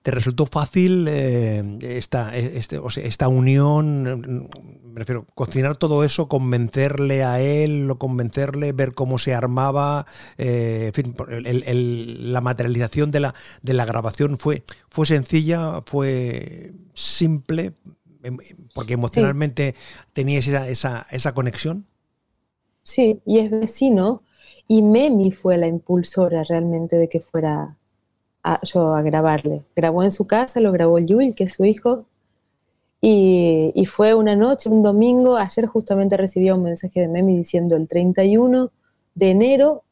¿Te 0.03 0.11
resultó 0.11 0.45
fácil 0.45 1.07
eh, 1.09 1.79
esta, 1.81 2.37
este, 2.37 2.79
o 2.79 2.91
sea, 2.91 3.05
esta 3.05 3.29
unión? 3.29 4.49
Me 4.93 4.99
refiero, 5.01 5.27
cocinar 5.35 5.77
todo 5.77 6.03
eso, 6.05 6.29
convencerle 6.29 7.23
a 7.23 7.41
él, 7.41 7.93
convencerle, 7.99 8.73
ver 8.73 8.93
cómo 8.95 9.19
se 9.21 9.35
armaba, 9.35 10.05
eh, 10.37 10.87
en 10.89 10.93
fin, 10.95 11.15
el- 11.29 11.63
el- 11.65 12.33
la 12.33 12.41
materialización 12.41 13.11
de 13.13 13.21
la, 13.21 13.35
de 13.63 13.75
la 13.75 13.85
grabación 13.85 14.37
fue, 14.39 14.65
fue 14.89 15.07
sencilla, 15.07 15.81
fue 15.87 16.73
simple, 16.95 17.73
em- 18.25 18.39
porque 18.75 18.95
emocionalmente 18.95 19.77
teníais 20.13 20.49
esa, 20.49 20.69
esa, 20.69 21.07
esa 21.11 21.35
conexión. 21.35 21.87
Sí, 22.83 23.21
y 23.25 23.39
es 23.39 23.51
vecino, 23.51 24.23
y 24.69 24.83
Memi 24.83 25.33
fue 25.33 25.57
la 25.59 25.67
impulsora 25.69 26.45
realmente 26.45 26.97
de 26.97 27.09
que 27.09 27.21
fuera 27.21 27.77
a, 28.45 28.61
yo 28.65 28.95
a 28.95 29.03
grabarle. 29.03 29.65
Grabó 29.77 30.05
en 30.05 30.13
su 30.13 30.27
casa, 30.27 30.61
lo 30.61 30.73
grabó 30.73 30.99
Yul, 31.01 31.35
que 31.37 31.45
es 31.45 31.55
su 31.55 31.65
hijo, 31.67 32.07
y, 33.01 33.73
y 33.75 33.87
fue 33.87 34.15
una 34.15 34.37
noche, 34.37 34.69
un 34.69 34.83
domingo, 34.83 35.37
ayer 35.37 35.67
justamente 35.67 36.17
recibí 36.17 36.51
un 36.51 36.63
mensaje 36.63 37.01
de 37.01 37.09
Memi 37.09 37.37
diciendo 37.37 37.77
el 37.77 37.89
31 37.89 38.71
de 39.15 39.31
enero 39.31 39.85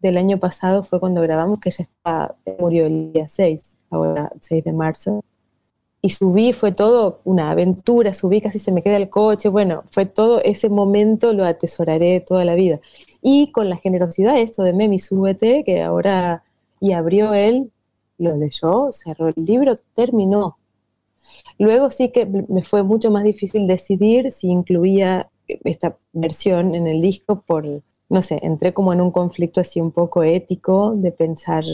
del 0.00 0.16
año 0.16 0.38
pasado 0.38 0.84
fue 0.84 1.00
cuando 1.00 1.20
grabamos, 1.22 1.60
que 1.60 1.70
ella 1.70 1.84
estaba, 1.84 2.36
murió 2.58 2.86
el 2.86 3.12
día 3.12 3.28
6, 3.28 3.76
ahora 3.90 4.30
6 4.40 4.64
de 4.64 4.72
marzo. 4.72 5.24
Y 6.00 6.10
subí, 6.10 6.52
fue 6.52 6.70
todo 6.72 7.20
una 7.24 7.50
aventura, 7.50 8.14
subí, 8.14 8.40
casi 8.40 8.60
se 8.60 8.70
me 8.70 8.82
queda 8.82 8.96
el 8.96 9.10
coche, 9.10 9.48
bueno, 9.48 9.82
fue 9.90 10.06
todo 10.06 10.40
ese 10.42 10.68
momento, 10.68 11.32
lo 11.32 11.44
atesoraré 11.44 12.20
toda 12.20 12.44
la 12.44 12.54
vida. 12.54 12.80
Y 13.20 13.50
con 13.50 13.68
la 13.68 13.76
generosidad 13.76 14.38
esto 14.38 14.62
de 14.62 14.72
Memi, 14.72 15.00
súbete, 15.00 15.64
que 15.64 15.82
ahora, 15.82 16.44
y 16.80 16.92
abrió 16.92 17.34
él, 17.34 17.72
lo 18.18 18.36
leyó, 18.36 18.92
cerró 18.92 19.28
el 19.28 19.44
libro, 19.44 19.74
terminó. 19.94 20.57
Luego 21.58 21.90
sí 21.90 22.10
que 22.10 22.26
me 22.26 22.62
fue 22.62 22.82
mucho 22.82 23.10
más 23.10 23.24
difícil 23.24 23.66
decidir 23.66 24.30
si 24.32 24.48
incluía 24.48 25.28
esta 25.46 25.96
versión 26.12 26.74
en 26.74 26.86
el 26.86 27.00
disco 27.00 27.42
por, 27.46 27.64
no 28.08 28.22
sé, 28.22 28.38
entré 28.42 28.72
como 28.74 28.92
en 28.92 29.00
un 29.00 29.10
conflicto 29.10 29.60
así 29.60 29.80
un 29.80 29.92
poco 29.92 30.22
ético 30.22 30.94
de 30.94 31.12
pensar, 31.12 31.64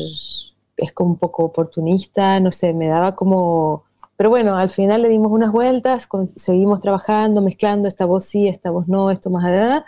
es 0.76 0.92
como 0.92 1.10
un 1.10 1.18
poco 1.18 1.44
oportunista, 1.44 2.40
no 2.40 2.52
sé, 2.52 2.72
me 2.74 2.88
daba 2.88 3.14
como... 3.14 3.84
Pero 4.16 4.30
bueno, 4.30 4.56
al 4.56 4.70
final 4.70 5.02
le 5.02 5.08
dimos 5.08 5.32
unas 5.32 5.50
vueltas, 5.52 6.06
con- 6.06 6.26
seguimos 6.28 6.80
trabajando, 6.80 7.40
mezclando, 7.42 7.88
esta 7.88 8.04
voz 8.06 8.24
sí, 8.26 8.46
esta 8.48 8.70
voz 8.70 8.86
no, 8.88 9.10
esto 9.10 9.28
más 9.30 9.44
allá, 9.44 9.84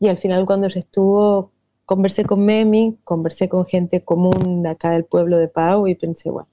y 0.00 0.08
al 0.08 0.18
final 0.18 0.46
cuando 0.46 0.66
estuvo, 0.68 1.52
conversé 1.86 2.24
con 2.24 2.44
Memi, 2.44 2.98
conversé 3.04 3.48
con 3.48 3.66
gente 3.66 4.04
común 4.04 4.62
de 4.64 4.70
acá 4.70 4.90
del 4.92 5.04
pueblo 5.04 5.38
de 5.38 5.48
Pau 5.48 5.86
y 5.86 5.94
pensé, 5.94 6.30
bueno, 6.30 6.48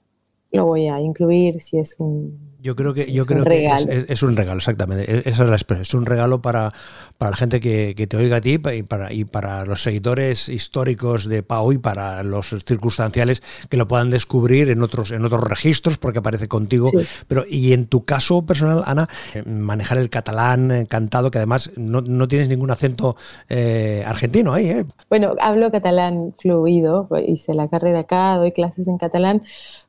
lo 0.52 0.64
voy 0.66 0.88
a 0.88 1.00
incluir 1.00 1.60
si 1.60 1.78
es 1.78 1.96
un... 1.98 2.48
Yo 2.60 2.74
creo 2.74 2.92
que, 2.92 3.04
Sí, 3.04 3.12
yo 3.12 3.22
es 3.22 3.28
creo 3.28 3.44
que 3.44 3.66
es, 3.66 3.84
regalo. 3.84 3.92
es- 3.92 4.10
es 4.10 4.22
un 4.24 4.34
regalo, 4.34 4.58
exactamente. 4.58 5.04
E- 5.08 5.22
Esa 5.30 5.44
es 5.44 5.50
la 5.50 5.54
expresión. 5.54 5.82
Es 5.82 5.94
un 5.94 6.06
regalo 6.06 6.42
para, 6.42 6.72
para 7.16 7.30
la 7.30 7.36
gente 7.36 7.60
que, 7.60 7.94
que 7.96 8.08
te 8.08 8.16
oiga 8.16 8.38
a 8.38 8.40
ti 8.40 8.54
y 8.74 8.82
para, 8.82 9.12
y 9.12 9.24
para 9.24 9.64
los 9.64 9.80
seguidores 9.84 10.48
históricos 10.48 11.28
de 11.28 11.44
Pau 11.44 11.70
y 11.70 11.78
para 11.78 12.24
los 12.24 12.48
circunstanciales 12.64 13.42
que 13.68 13.76
lo 13.76 13.86
puedan 13.86 14.10
descubrir 14.10 14.70
en 14.70 14.82
otros, 14.82 15.12
en 15.12 15.24
otros 15.24 15.44
registros 15.44 15.98
porque 15.98 16.18
aparece 16.18 16.48
contigo. 16.48 16.90
Sí. 16.90 17.06
Pero, 17.28 17.44
y 17.48 17.74
en 17.74 17.86
tu 17.86 18.04
caso 18.04 18.44
personal, 18.44 18.82
Ana, 18.86 19.06
eh, 19.34 19.44
manejar 19.44 19.98
el 19.98 20.10
catalán 20.10 20.86
cantado, 20.88 21.30
que 21.30 21.38
además 21.38 21.70
no, 21.76 22.00
no 22.00 22.26
tienes 22.26 22.48
ningún 22.48 22.72
acento 22.72 23.16
eh, 23.48 24.02
argentino 24.04 24.52
ahí, 24.52 24.66
¿eh? 24.68 24.84
Bueno, 25.08 25.34
hablo 25.40 25.70
catalán 25.70 26.34
fluido, 26.40 27.08
hice 27.24 27.54
la 27.54 27.68
carrera 27.68 28.00
acá, 28.00 28.34
doy 28.36 28.50
clases 28.50 28.88
en 28.88 28.98
catalán, 28.98 29.42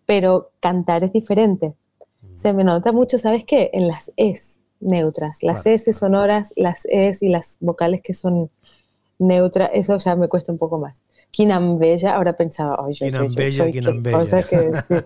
pero 0.10 0.50
cantar 0.60 1.04
es 1.04 1.14
diferente. 1.14 1.76
Se 2.34 2.52
me 2.52 2.64
nota 2.64 2.92
mucho, 2.92 3.20
¿sabes 3.20 3.44
qué? 3.46 3.70
En 3.74 3.88
las 3.88 4.12
es 4.18 4.60
neutras, 4.80 5.44
las 5.44 5.62
Claro. 5.62 5.76
S 5.76 5.94
sonoras, 5.94 6.52
las 6.56 6.88
es 6.90 7.22
y 7.22 7.30
las 7.30 7.58
vocales 7.60 8.02
que 8.02 8.16
son 8.16 8.50
neutras, 9.20 9.70
eso 9.72 10.00
ya 10.00 10.16
me 10.16 10.28
cuesta 10.28 10.52
un 10.52 10.58
poco 10.58 10.80
más. 10.80 11.04
Quinambella, 11.30 12.16
ahora 12.16 12.34
pensaba, 12.34 12.84
oye, 12.84 13.06
Quinambella, 13.06 13.70
Quinambella. 13.70 14.18
cosa 14.18 14.42
que 14.42 14.58
decir. 14.58 15.06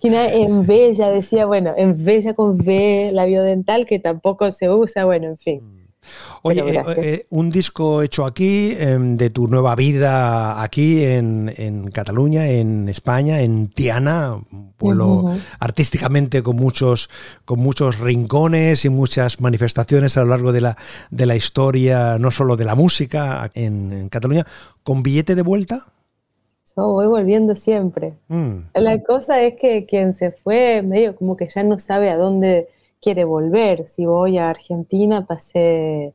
Quina 0.00 0.30
en 0.30 0.66
bella, 0.66 1.08
decía, 1.08 1.46
bueno, 1.46 1.72
en 1.74 2.04
bella 2.04 2.34
con 2.34 2.60
V, 2.60 3.12
labio 3.14 3.42
dental, 3.42 3.86
que 3.86 4.00
tampoco 4.00 4.52
se 4.52 4.68
usa, 4.68 5.06
bueno, 5.06 5.28
en 5.28 5.38
fin. 5.38 5.79
Oye, 6.42 6.60
eh, 6.60 6.84
eh, 6.96 7.26
un 7.30 7.50
disco 7.50 8.02
hecho 8.02 8.24
aquí, 8.24 8.74
em, 8.78 9.16
de 9.16 9.30
tu 9.30 9.48
nueva 9.48 9.74
vida 9.74 10.62
aquí 10.62 11.04
en, 11.04 11.90
Cataluña, 11.92 12.48
en 12.48 12.88
España, 12.88 13.40
en 13.42 13.68
Tiana, 13.68 14.36
un 14.50 14.72
pueblo 14.72 15.34
artísticamente 15.58 16.42
con 16.42 16.56
muchos, 16.56 17.10
con 17.44 17.60
muchos 17.60 17.98
rincones 17.98 18.84
y 18.84 18.88
muchas 18.88 19.40
manifestaciones 19.40 20.16
a 20.16 20.22
lo 20.22 20.28
largo 20.28 20.52
de 20.52 20.62
la, 20.62 20.76
de 21.10 21.26
la 21.26 21.36
historia, 21.36 22.18
no 22.18 22.30
solo 22.30 22.56
de 22.56 22.64
la 22.64 22.74
música 22.74 23.50
en, 23.54 24.08
Cataluña, 24.08 24.46
con 24.82 25.02
billete 25.02 25.34
de 25.34 25.42
vuelta. 25.42 25.80
Yo 26.76 26.88
voy 26.88 27.06
volviendo 27.06 27.54
siempre. 27.54 28.14
Mm. 28.28 28.58
La 28.74 29.02
cosa 29.02 29.42
es 29.42 29.54
que 29.60 29.84
quien 29.84 30.14
se 30.14 30.30
fue, 30.30 30.82
medio 30.82 31.16
como 31.16 31.36
que 31.36 31.48
ya 31.54 31.62
no 31.62 31.78
sabe 31.78 32.10
a 32.10 32.16
dónde 32.16 32.68
quiere 33.00 33.24
volver. 33.24 33.86
Si 33.86 34.06
voy 34.06 34.38
a 34.38 34.50
Argentina, 34.50 35.26
pasé 35.26 36.14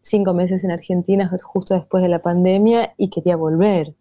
cinco 0.00 0.34
meses 0.34 0.64
en 0.64 0.70
Argentina 0.70 1.30
justo 1.42 1.74
después 1.74 2.02
de 2.02 2.08
la 2.08 2.20
pandemia 2.20 2.94
y 2.96 3.10
quería 3.10 3.36
volver. 3.36 3.94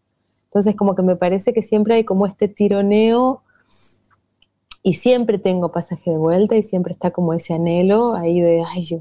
Entonces 0.46 0.76
como 0.76 0.96
que 0.96 1.04
me 1.04 1.16
parece 1.16 1.54
que 1.54 1.62
siempre 1.62 1.96
hay 1.96 2.04
como 2.06 2.26
este 2.26 2.48
tironeo 2.48 3.44
y 4.82 4.94
siempre 4.94 5.38
tengo 5.38 5.72
pasaje 5.72 6.12
de 6.12 6.18
vuelta 6.18 6.56
y 6.56 6.64
siempre 6.64 6.94
está 6.94 7.12
como 7.12 7.34
ese 7.34 7.54
anhelo 7.54 8.14
ahí 8.14 8.40
de, 8.40 8.64
ay, 8.66 8.84
yo 8.84 9.00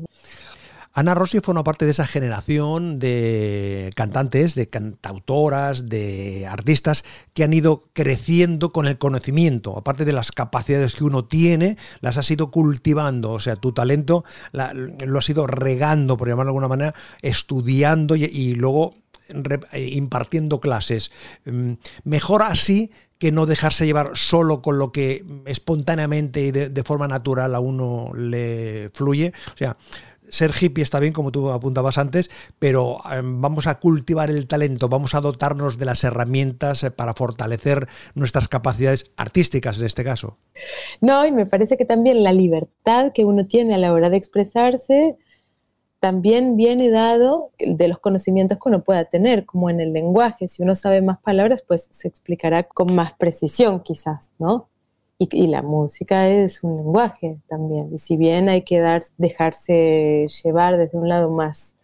Ana 0.96 1.14
Rossi 1.14 1.40
forma 1.40 1.62
parte 1.62 1.84
de 1.84 1.90
esa 1.90 2.06
generación 2.06 2.98
de 2.98 3.90
cantantes, 3.94 4.54
de 4.54 4.70
cantautoras, 4.70 5.90
de 5.90 6.46
artistas 6.46 7.04
que 7.34 7.44
han 7.44 7.52
ido 7.52 7.82
creciendo 7.92 8.72
con 8.72 8.86
el 8.86 8.96
conocimiento, 8.96 9.76
aparte 9.76 10.06
de 10.06 10.14
las 10.14 10.32
capacidades 10.32 10.94
que 10.94 11.04
uno 11.04 11.26
tiene, 11.26 11.76
las 12.00 12.16
has 12.16 12.30
ido 12.30 12.50
cultivando, 12.50 13.32
o 13.32 13.40
sea, 13.40 13.56
tu 13.56 13.72
talento 13.72 14.24
lo 14.52 15.18
has 15.18 15.28
ido 15.28 15.46
regando, 15.46 16.16
por 16.16 16.28
llamarlo 16.28 16.52
de 16.52 16.52
alguna 16.52 16.68
manera, 16.68 16.94
estudiando 17.20 18.16
y, 18.16 18.54
luego 18.54 18.94
eh, 19.72 19.90
impartiendo 19.92 20.60
clases. 20.60 21.10
Mm, 21.44 21.72
mejor 22.04 22.42
así 22.42 22.90
que 23.18 23.32
no 23.32 23.44
dejarse 23.44 23.86
llevar 23.86 24.12
solo 24.14 24.62
con 24.62 24.78
lo 24.78 24.92
que 24.92 25.24
espontáneamente 25.46 26.42
y 26.42 26.52
de, 26.52 26.68
de 26.68 26.84
forma 26.84 27.08
natural 27.08 27.54
a 27.54 27.60
uno 27.60 28.12
le 28.14 28.90
fluye. 28.92 29.32
O 29.54 29.56
sea, 29.56 29.76
ser 30.28 30.52
hippie 30.58 30.82
está 30.82 31.00
bien, 31.00 31.12
como 31.12 31.32
tú 31.32 31.50
apuntabas 31.50 31.98
antes, 31.98 32.30
pero 32.58 32.98
em, 33.12 33.40
vamos 33.40 33.66
a 33.66 33.78
cultivar 33.78 34.30
el 34.30 34.46
talento, 34.46 34.88
vamos 34.88 35.14
a 35.14 35.20
dotarnos 35.20 35.78
de 35.78 35.84
las 35.84 36.04
herramientas 36.04 36.84
eh, 36.84 36.90
para 36.90 37.14
fortalecer 37.14 37.88
nuestras 38.14 38.48
capacidades 38.48 39.10
artísticas 39.16 39.78
en 39.78 39.86
este 39.86 40.04
caso. 40.04 40.38
No, 41.00 41.26
y 41.26 41.32
me 41.32 41.46
parece 41.46 41.76
que 41.76 41.84
también 41.84 42.22
la 42.22 42.32
libertad 42.32 43.12
que 43.12 43.24
uno 43.24 43.44
tiene 43.44 43.74
a 43.74 43.78
la 43.78 43.92
hora 43.92 44.10
de 44.10 44.16
expresarse 44.16 45.16
también 46.00 46.56
viene 46.56 46.90
dado 46.90 47.50
de 47.58 47.88
los 47.88 47.98
conocimientos 47.98 48.58
que 48.58 48.68
uno 48.68 48.84
pueda 48.84 49.06
tener, 49.06 49.44
como 49.44 49.70
en 49.70 49.80
el 49.80 49.92
lenguaje. 49.92 50.46
Si 50.46 50.62
uno 50.62 50.74
sabe 50.74 51.02
más 51.02 51.18
palabras, 51.18 51.64
pues 51.66 51.88
se 51.90 52.06
explicará 52.06 52.64
con 52.64 52.94
más 52.94 53.14
precisión 53.14 53.80
quizás, 53.80 54.30
¿no? 54.38 54.68
Y, 55.18 55.46
la 55.46 55.62
música 55.62 56.28
es 56.28 56.62
un 56.62 56.76
lenguaje 56.76 57.38
también. 57.48 57.88
Y 57.94 57.98
si 57.98 58.16
bien 58.18 58.50
hay 58.50 58.62
que 58.62 58.80
dar, 58.80 59.02
dejarse 59.16 60.26
llevar 60.44 60.76
desde 60.76 60.98
un 60.98 61.08
lado 61.08 61.30
más 61.30 61.74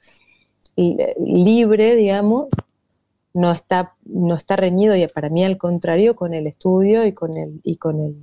libre, 0.77 1.97
digamos, 1.97 2.49
no 3.35 3.53
está, 3.53 3.95
no 4.05 4.35
está 4.35 4.57
reñido 4.57 4.95
y 4.97 5.07
para 5.07 5.31
mí 5.31 5.45
al 5.45 5.57
contrario 5.57 6.15
con 6.15 6.35
el 6.35 6.47
estudio 6.47 7.07
y 7.07 7.13
con 7.13 7.37
el, 7.37 7.61
y 7.63 7.77
con 7.77 8.01
el 8.01 8.17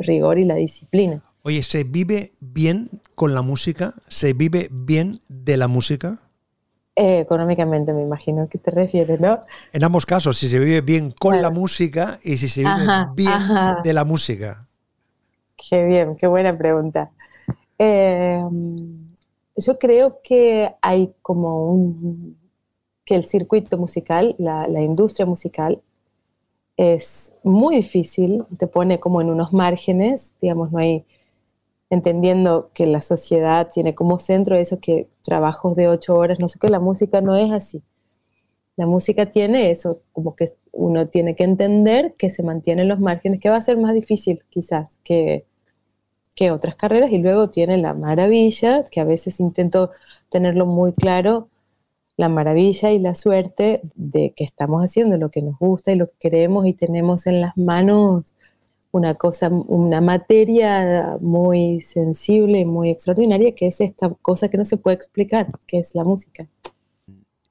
rigor 0.00 0.38
y 0.38 0.44
la 0.44 0.54
disciplina. 0.54 1.24
Oye, 1.42 1.62
¿se 1.64 1.82
vive 1.82 2.32
bien 2.38 2.88
con 3.16 3.34
la 3.34 3.42
música? 3.42 3.94
¿Se 4.08 4.32
vive 4.32 4.68
bien 4.70 5.20
de 5.28 5.56
la 5.56 5.66
música? 5.66 6.20
Eh, 6.94 7.20
económicamente 7.20 7.94
me 7.94 8.02
imagino 8.02 8.48
que 8.48 8.58
te 8.58 8.70
refieres, 8.70 9.18
¿no? 9.18 9.40
En 9.72 9.82
ambos 9.82 10.04
casos, 10.04 10.36
si 10.36 10.46
se 10.46 10.58
vive 10.58 10.82
bien 10.82 11.10
con 11.10 11.40
la 11.40 11.50
música 11.50 12.20
y 12.22 12.36
si 12.36 12.48
se 12.48 12.60
vive 12.60 12.86
bien 13.14 13.40
de 13.82 13.92
la 13.94 14.04
música. 14.04 14.66
Qué 15.56 15.86
bien, 15.86 16.16
qué 16.16 16.26
buena 16.26 16.56
pregunta. 16.56 17.10
Em, 17.78 19.08
yo 19.56 19.78
creo 19.78 20.20
que 20.22 20.70
hay 20.82 21.14
como 21.22 21.66
un... 21.70 22.36
que 23.06 23.14
el 23.14 23.24
circuito 23.24 23.78
musical, 23.78 24.34
la, 24.38 24.68
la 24.68 24.82
industria 24.82 25.24
musical, 25.24 25.80
es 26.76 27.32
muy 27.42 27.76
difícil, 27.76 28.44
te 28.58 28.66
pone 28.66 29.00
como 29.00 29.22
en 29.22 29.30
unos 29.30 29.52
márgenes, 29.52 30.34
digamos, 30.42 30.72
no 30.72 30.78
hay 30.78 31.06
entendiendo 31.92 32.70
que 32.72 32.86
la 32.86 33.02
sociedad 33.02 33.68
tiene 33.70 33.94
como 33.94 34.18
centro 34.18 34.56
eso 34.56 34.80
que 34.80 35.10
trabajos 35.22 35.76
de 35.76 35.88
ocho 35.88 36.14
horas, 36.14 36.38
no 36.40 36.48
sé 36.48 36.58
qué, 36.58 36.70
la 36.70 36.80
música 36.80 37.20
no 37.20 37.36
es 37.36 37.52
así. 37.52 37.82
La 38.76 38.86
música 38.86 39.26
tiene 39.26 39.70
eso, 39.70 40.00
como 40.12 40.34
que 40.34 40.46
uno 40.72 41.08
tiene 41.08 41.36
que 41.36 41.44
entender 41.44 42.14
que 42.16 42.30
se 42.30 42.42
mantienen 42.42 42.88
los 42.88 42.98
márgenes, 42.98 43.40
que 43.40 43.50
va 43.50 43.56
a 43.56 43.60
ser 43.60 43.76
más 43.76 43.92
difícil 43.92 44.42
quizás 44.48 45.00
que, 45.04 45.44
que 46.34 46.50
otras 46.50 46.76
carreras 46.76 47.12
y 47.12 47.18
luego 47.18 47.50
tiene 47.50 47.76
la 47.76 47.92
maravilla, 47.92 48.84
que 48.90 49.00
a 49.00 49.04
veces 49.04 49.38
intento 49.38 49.90
tenerlo 50.30 50.64
muy 50.64 50.94
claro, 50.94 51.50
la 52.16 52.30
maravilla 52.30 52.90
y 52.90 53.00
la 53.00 53.14
suerte 53.14 53.82
de 53.96 54.32
que 54.34 54.44
estamos 54.44 54.82
haciendo 54.82 55.18
lo 55.18 55.30
que 55.30 55.42
nos 55.42 55.58
gusta 55.58 55.92
y 55.92 55.96
lo 55.96 56.06
que 56.06 56.16
queremos 56.20 56.66
y 56.66 56.72
tenemos 56.72 57.26
en 57.26 57.42
las 57.42 57.54
manos 57.58 58.32
una 58.92 59.14
cosa, 59.14 59.48
una 59.48 60.00
materia 60.00 61.16
muy 61.20 61.80
sensible 61.80 62.64
muy 62.64 62.90
extraordinaria, 62.90 63.54
que 63.54 63.66
es 63.66 63.80
esta 63.80 64.10
cosa 64.22 64.48
que 64.48 64.58
no 64.58 64.64
se 64.64 64.76
puede 64.76 64.96
explicar, 64.96 65.46
que 65.66 65.78
es 65.78 65.94
la 65.94 66.04
música. 66.04 66.46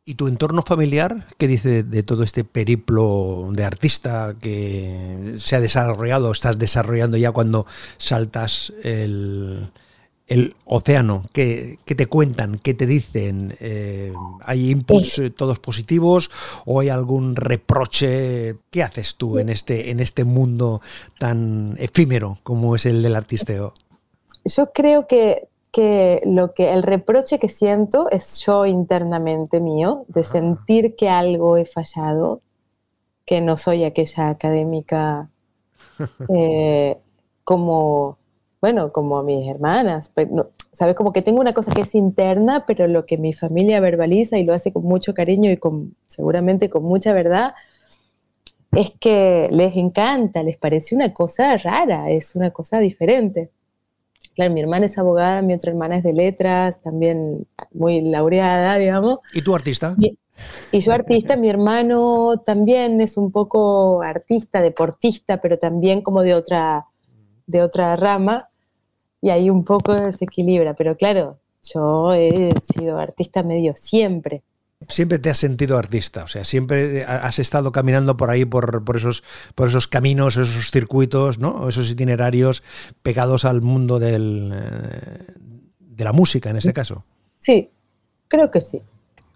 ¿Y 0.06 0.16
tu 0.16 0.28
entorno 0.28 0.62
familiar 0.64 1.28
qué 1.38 1.48
dice 1.48 1.84
de 1.84 2.04
todo 2.04 2.24
este 2.24 2.44
periplo 2.44 3.50
de 3.52 3.64
artista 3.64 4.36
que 4.40 5.34
se 5.38 5.56
ha 5.56 5.60
desarrollado, 5.60 6.32
estás 6.32 6.58
desarrollando 6.58 7.18
ya 7.18 7.32
cuando 7.32 7.66
saltas 7.98 8.74
el, 8.84 9.72
el 10.32 10.56
océano? 10.66 11.24
¿Qué, 11.34 11.78
te 11.86 12.06
cuentan? 12.06 12.58
¿Qué 12.58 12.74
te 12.74 12.86
dicen? 12.86 13.56
Eh, 13.60 14.14
¿Hay 14.46 14.72
inputs 14.72 15.20
eh, 15.20 15.30
todos 15.30 15.60
positivos 15.60 16.32
o 16.66 16.80
hay 16.80 16.88
algún 16.88 17.36
reproche? 17.36 18.56
¿Qué 18.70 18.82
haces 18.82 19.16
tú 19.16 19.40
en 19.40 19.50
este, 19.50 19.92
en 19.92 20.00
este 20.00 20.24
mundo 20.24 20.80
tan 21.20 21.76
efímero 21.80 22.38
como 22.44 22.76
es 22.76 22.86
el 22.86 23.02
del 23.02 23.18
artisteo? 23.18 23.74
Yo 24.46 24.72
creo 24.72 25.06
que, 25.06 25.50
que 25.72 26.22
lo 26.26 26.54
que 26.54 26.72
el 26.72 26.84
reproche 26.84 27.38
que 27.38 27.50
siento 27.50 28.10
es 28.10 28.40
yo 28.46 28.66
internamente 28.66 29.60
mío, 29.60 30.06
de 30.08 30.24
sentir 30.24 30.96
que 30.96 31.10
algo 31.10 31.58
he 31.58 31.66
fallado, 31.66 32.42
que 33.26 33.42
no 33.42 33.58
soy 33.58 33.84
aquella 33.84 34.30
académica 34.30 35.30
eh, 36.34 36.98
como 37.44 38.18
bueno, 38.62 38.92
como 38.92 39.24
mis 39.24 39.50
hermanas, 39.50 40.14
¿sabes? 40.72 40.96
Como 40.96 41.12
que 41.12 41.24
tengo 41.24 41.42
una 41.42 41.54
cosa 41.54 41.72
que 41.72 41.82
es 41.82 41.96
interna, 41.96 42.66
pero 42.68 42.88
lo 42.88 43.08
que 43.08 43.18
mi 43.18 43.34
familia 43.34 43.80
verbaliza 43.80 44.38
y 44.38 44.44
lo 44.44 44.54
hace 44.54 44.72
con 44.72 44.84
mucho 44.84 45.16
cariño 45.16 45.52
y 45.52 45.58
con, 45.58 45.96
seguramente 46.08 46.70
con 46.70 46.84
mucha 46.84 47.12
verdad, 47.12 47.56
es 48.72 48.92
que 49.00 49.50
les 49.52 49.76
encanta, 49.76 50.44
les 50.44 50.58
parece 50.58 50.96
una 50.96 51.12
cosa 51.12 51.58
rara, 51.58 52.12
es 52.12 52.36
una 52.36 52.52
cosa 52.52 52.78
diferente. 52.78 53.50
Claro, 54.36 54.54
mi 54.54 54.62
hermana 54.62 54.86
es 54.86 54.98
abogada, 54.98 55.42
mi 55.42 55.56
otra 55.56 55.72
hermana 55.72 55.98
es 55.98 56.04
de 56.04 56.14
letras, 56.14 56.80
también 56.82 57.48
muy 57.74 58.00
laureada, 58.02 58.78
digamos. 58.78 59.20
¿Y 59.34 59.42
tú 59.42 59.56
artista? 59.56 59.96
Y, 60.00 60.18
y 60.72 60.80
yo 60.80 60.94
artista, 60.94 61.36
mi 61.36 61.50
hermano 61.50 62.40
también 62.46 63.02
es 63.02 63.18
un 63.18 63.32
poco 63.32 64.04
artista, 64.04 64.62
deportista, 64.62 65.42
pero 65.42 65.58
también 65.58 66.02
como 66.02 66.22
de 66.22 66.36
otra, 66.36 66.86
de 67.48 67.64
otra 67.64 67.96
rama 67.96 68.50
y 69.22 69.30
ahí 69.30 69.50
un 69.50 69.64
poco 69.64 69.94
desequilibra. 69.94 70.74
Pero 70.74 70.98
claro, 70.98 71.38
yo 71.64 72.14
he 72.14 72.50
sido 72.62 73.00
artista 73.00 73.44
medio 73.44 73.74
siempre. 73.76 74.42
Siempre 74.88 75.20
te 75.20 75.30
has 75.30 75.38
sentido 75.38 75.78
artista, 75.78 76.24
o 76.24 76.28
sea, 76.28 76.44
siempre 76.44 77.04
has 77.04 77.38
estado 77.38 77.72
caminando 77.72 78.18
por 78.18 78.32
ahí, 78.32 78.46
por, 78.46 78.84
por, 78.84 78.98
esos, 78.98 79.24
por 79.54 79.68
esos 79.68 79.88
caminos, 79.88 80.38
esos 80.38 80.72
circuitos, 80.72 81.38
¿no? 81.38 81.70
esos 81.70 81.92
itinerarios 81.92 82.64
pegados 83.04 83.46
al 83.46 83.62
mundo 83.62 84.00
del, 84.00 84.52
eh, 84.52 85.34
de 85.80 86.04
la 86.04 86.14
música, 86.14 86.50
en 86.50 86.58
este 86.58 86.74
caso. 86.74 87.04
Sí, 87.38 87.70
creo 88.28 88.50
que 88.50 88.60
sí. 88.60 88.82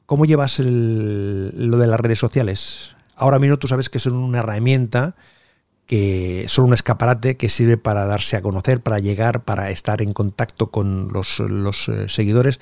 ¿Cómo 0.07 0.25
llevas 0.25 0.57
lo 0.59 1.77
de 1.77 1.87
las 1.87 1.99
redes 1.99 2.17
sociales? 2.17 2.95
Ahora 3.15 3.37
mismo 3.37 3.57
tú 3.57 3.67
sabes 3.67 3.89
que 3.89 3.99
son 3.99 4.15
una 4.15 4.39
herramienta 4.39 5.15
que 5.85 6.45
son 6.47 6.65
un 6.65 6.73
escaparate 6.73 7.37
que 7.37 7.49
sirve 7.49 7.77
para 7.77 8.05
darse 8.05 8.37
a 8.37 8.41
conocer, 8.41 8.81
para 8.81 8.99
llegar, 8.99 9.43
para 9.43 9.69
estar 9.69 10.01
en 10.01 10.13
contacto 10.13 10.71
con 10.71 11.09
los, 11.09 11.39
eh, 11.39 12.09
seguidores. 12.09 12.59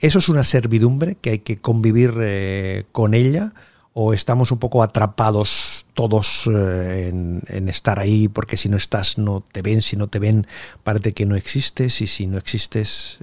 ¿Eso 0.00 0.18
es 0.18 0.28
una 0.28 0.44
servidumbre 0.44 1.16
que 1.16 1.30
hay 1.30 1.38
que 1.40 1.56
convivir 1.56 2.14
eh, 2.20 2.84
con 2.90 3.14
ella? 3.14 3.52
¿O 3.92 4.12
estamos 4.12 4.50
un 4.50 4.58
poco 4.58 4.82
atrapados 4.82 5.86
todos 5.94 6.50
eh, 6.52 7.10
en, 7.10 7.68
estar 7.68 8.00
ahí 8.00 8.26
porque 8.26 8.56
si 8.56 8.68
no 8.68 8.76
estás 8.76 9.18
no 9.18 9.40
te 9.40 9.62
ven, 9.62 9.80
si 9.80 9.96
no 9.96 10.08
te 10.08 10.18
ven 10.18 10.48
parece 10.82 11.12
que 11.12 11.26
no 11.26 11.36
existes 11.36 12.00
y 12.00 12.08
si 12.08 12.26
no 12.26 12.38
existes, 12.38 13.18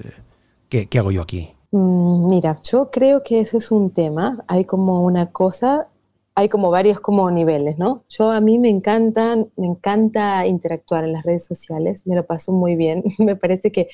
¿qué, 0.70 0.88
qué 0.88 1.00
hago 1.00 1.12
yo 1.12 1.22
aquí? 1.22 1.50
Mm, 1.72 2.30
mira, 2.30 2.58
yo 2.64 2.90
creo 2.92 3.24
que 3.24 3.42
ese 3.42 3.58
es 3.58 3.72
un 3.72 3.92
tema. 3.92 4.44
Hay 4.48 4.66
como 4.66 5.02
una 5.02 5.32
cosa, 5.32 5.88
hay 6.36 6.50
como 6.50 6.72
varios 6.72 7.00
como 7.00 7.30
niveles, 7.30 7.78
¿no? 7.78 8.04
Yo 8.10 8.32
a 8.32 8.42
mí 8.42 8.58
me 8.58 8.70
encantan, 8.70 9.50
me 9.58 9.68
encanta 9.68 10.46
interactuar 10.48 11.04
en 11.04 11.14
las 11.14 11.24
redes 11.24 11.46
sociales, 11.46 12.08
me 12.08 12.16
lo 12.16 12.26
paso 12.26 12.52
muy 12.52 12.76
bien. 12.76 13.04
me 13.20 13.36
parece 13.36 13.72
que 13.72 13.90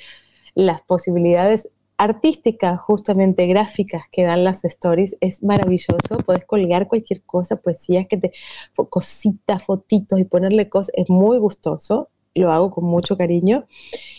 las 0.54 0.82
posibilidades 0.82 1.70
artísticas, 1.98 2.80
justamente 2.80 3.48
gráficas 3.48 4.04
que 4.12 4.24
dan 4.24 4.44
las 4.44 4.64
stories, 4.66 5.18
es 5.20 5.44
maravilloso. 5.44 6.18
Puedes 6.26 6.46
colgar 6.46 6.88
cualquier 6.88 7.24
cosa, 7.24 7.56
poesías 7.58 8.08
que 8.08 8.18
te, 8.18 8.32
cositas, 8.90 9.64
fotitos 9.64 10.20
y 10.20 10.24
ponerle 10.24 10.70
cosas, 10.70 10.92
es 10.96 11.10
muy 11.10 11.40
gustoso. 11.40 12.10
Lo 12.36 12.52
hago 12.52 12.70
con 12.70 12.86
mucho 12.86 13.18
cariño. 13.18 13.66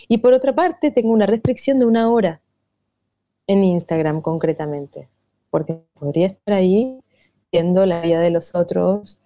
Y 0.08 0.18
por 0.18 0.32
otra 0.32 0.54
parte, 0.54 0.90
tengo 0.90 1.12
una 1.12 1.26
restricción 1.26 1.78
de 1.78 1.86
una 1.86 2.10
hora 2.10 2.40
en 3.46 3.62
Instagram 3.62 4.20
concretamente, 4.22 5.08
porque 5.50 5.82
podría 5.94 6.26
estar 6.26 6.54
ahí 6.54 6.98
viendo 7.52 7.86
la 7.86 8.00
vida 8.00 8.20
de 8.20 8.30
los 8.30 8.54
otros 8.54 9.18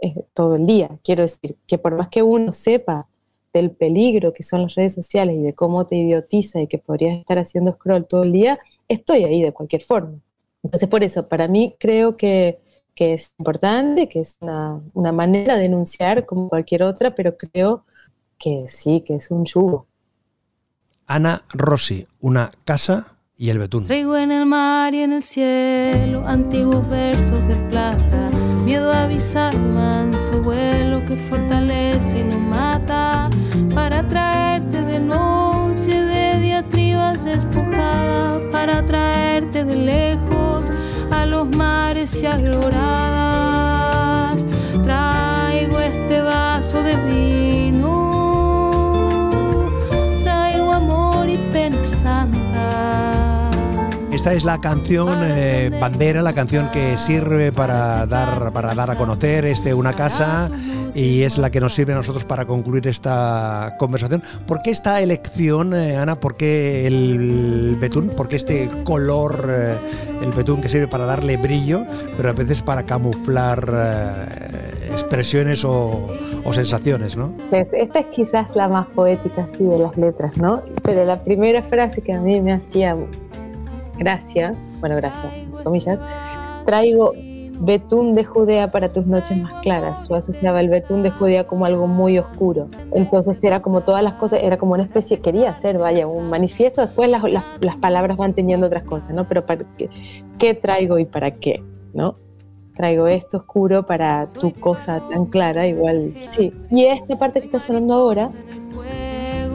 eh, 0.00 0.24
todo 0.34 0.56
el 0.56 0.66
día. 0.66 0.90
Quiero 1.02 1.22
decir 1.22 1.56
que 1.66 1.78
por 1.78 1.94
más 1.96 2.08
que 2.08 2.22
uno 2.22 2.52
sepa 2.52 3.06
del 3.52 3.70
peligro 3.70 4.32
que 4.32 4.42
son 4.42 4.62
las 4.62 4.74
redes 4.74 4.94
sociales 4.94 5.36
y 5.36 5.42
de 5.42 5.54
cómo 5.54 5.86
te 5.86 5.96
idiotiza 5.96 6.60
y 6.60 6.66
que 6.66 6.78
podrías 6.78 7.18
estar 7.18 7.38
haciendo 7.38 7.72
scroll 7.72 8.06
todo 8.06 8.24
el 8.24 8.32
día, 8.32 8.58
estoy 8.88 9.24
ahí 9.24 9.42
de 9.42 9.52
cualquier 9.52 9.82
forma. 9.82 10.18
Entonces, 10.62 10.88
por 10.88 11.04
eso, 11.04 11.28
para 11.28 11.46
mí 11.46 11.76
creo 11.78 12.16
que, 12.16 12.58
que 12.94 13.12
es 13.12 13.32
importante, 13.38 14.08
que 14.08 14.20
es 14.20 14.38
una, 14.40 14.80
una, 14.94 15.12
manera 15.12 15.54
de 15.54 15.62
denunciar 15.62 16.26
como 16.26 16.48
cualquier 16.48 16.82
otra, 16.82 17.14
pero 17.14 17.36
creo 17.36 17.84
que 18.38 18.64
sí, 18.66 19.02
que 19.02 19.16
es 19.16 19.30
un 19.30 19.44
yugo. 19.44 19.86
Ana 21.06 21.44
Rossi, 21.52 22.06
una 22.20 22.50
casa 22.64 23.13
y 23.36 23.50
el 23.50 23.58
betún. 23.58 23.84
Traigo 23.84 24.16
en 24.16 24.30
el 24.32 24.46
mar 24.46 24.94
y 24.94 25.00
en 25.00 25.12
el 25.12 25.22
cielo 25.22 26.26
antiguos 26.26 26.88
versos 26.88 27.46
de 27.48 27.56
plata. 27.68 28.30
Miedo 28.64 28.92
a 28.92 29.04
avisar 29.04 29.56
manso 29.58 30.40
vuelo 30.42 31.04
que 31.04 31.16
fortalece 31.16 32.20
y 32.20 32.24
no 32.24 32.38
mata. 32.38 33.28
Para 33.74 34.06
traerte 34.06 34.82
de 34.82 35.00
noche, 35.00 36.00
de 36.00 36.40
diatribas 36.40 37.24
despojada. 37.24 38.38
Para 38.50 38.84
traerte 38.84 39.64
de 39.64 39.76
lejos 39.76 40.70
a 41.10 41.26
los 41.26 41.46
mares 41.56 42.22
y 42.22 42.26
alboradas. 42.26 43.93
Esta 54.24 54.36
es 54.36 54.44
la 54.46 54.56
canción 54.56 55.18
eh, 55.20 55.70
bandera, 55.78 56.22
la 56.22 56.32
canción 56.32 56.70
que 56.70 56.96
sirve 56.96 57.52
para 57.52 58.06
dar, 58.06 58.52
para 58.52 58.74
dar 58.74 58.90
a 58.90 58.96
conocer 58.96 59.44
este 59.44 59.74
Una 59.74 59.92
Casa 59.92 60.50
y 60.94 61.24
es 61.24 61.36
la 61.36 61.50
que 61.50 61.60
nos 61.60 61.74
sirve 61.74 61.92
a 61.92 61.96
nosotros 61.96 62.24
para 62.24 62.46
concluir 62.46 62.88
esta 62.88 63.74
conversación. 63.78 64.22
¿Por 64.46 64.62
qué 64.62 64.70
esta 64.70 65.02
elección, 65.02 65.74
eh, 65.74 65.98
Ana? 65.98 66.16
¿Por 66.16 66.38
qué 66.38 66.86
el 66.86 67.76
betún? 67.78 68.08
¿Por 68.16 68.28
qué 68.28 68.36
este 68.36 68.70
color, 68.84 69.46
eh, 69.46 69.76
el 70.22 70.30
betún 70.30 70.62
que 70.62 70.70
sirve 70.70 70.88
para 70.88 71.04
darle 71.04 71.36
brillo, 71.36 71.84
pero 72.16 72.30
a 72.30 72.32
veces 72.32 72.62
para 72.62 72.84
camuflar 72.84 73.60
expresiones 74.90 75.66
o, 75.66 76.08
sensaciones, 76.52 77.16
¿no? 77.16 77.32
Pues 77.50 77.72
esta 77.72 77.98
es 77.98 78.06
quizás 78.06 78.54
la 78.56 78.68
más 78.68 78.86
poética, 78.86 79.46
sí, 79.48 79.64
de 79.64 79.78
las 79.78 79.96
letras, 79.96 80.36
¿no? 80.38 80.62
Pero 80.82 81.04
la 81.04 81.22
primera 81.22 81.62
frase 81.62 82.00
que 82.00 82.12
a 82.12 82.20
mí 82.20 82.40
me 82.40 82.52
hacía 82.52 82.96
gracia, 83.96 84.52
bueno, 84.80 84.96
gracias, 84.96 85.32
comillas, 85.62 85.98
traigo 86.64 87.12
betún 87.60 88.14
de 88.14 88.24
Judea 88.24 88.70
para 88.70 88.92
tus 88.92 89.06
noches 89.06 89.36
más 89.36 89.60
claras. 89.62 90.08
Yo 90.08 90.16
asociaba 90.16 90.60
el 90.60 90.68
betún 90.68 91.02
de 91.02 91.10
Judea 91.10 91.46
como 91.46 91.64
algo 91.64 91.86
muy 91.86 92.18
oscuro. 92.18 92.68
Entonces 92.92 93.42
era 93.44 93.62
como 93.62 93.82
todas 93.82 94.02
las 94.02 94.14
cosas, 94.14 94.40
era 94.42 94.56
como 94.56 94.74
una 94.74 94.82
especie, 94.82 95.20
quería 95.20 95.50
hacer, 95.50 95.78
vaya, 95.78 96.06
un 96.06 96.28
manifiesto. 96.28 96.80
Después 96.82 97.08
las, 97.08 97.22
las, 97.60 97.76
palabras 97.76 98.16
van 98.16 98.34
teniendo 98.34 98.66
otras 98.66 98.84
cosas, 98.84 99.14
¿no? 99.14 99.24
Pero 99.24 99.44
para 99.44 99.64
qué, 99.76 99.90
qué, 100.38 100.54
traigo 100.54 100.98
y 100.98 101.04
para 101.04 101.30
qué, 101.32 101.62
¿no? 101.92 102.14
Traigo 102.74 103.06
esto 103.06 103.38
oscuro 103.38 103.86
para 103.86 104.24
tu 104.26 104.52
cosa 104.52 105.00
tan 105.08 105.26
clara, 105.26 105.66
igual. 105.66 106.12
Sí. 106.30 106.52
Y 106.70 106.86
esta 106.86 107.16
parte 107.16 107.40
que 107.40 107.46
está 107.46 107.60
sonando 107.60 107.94
ahora. 107.94 108.30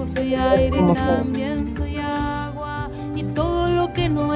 Soy 0.06 0.34
aire, 0.34 0.71
también 0.71 1.69
soy 1.69 1.91
que 1.91 2.09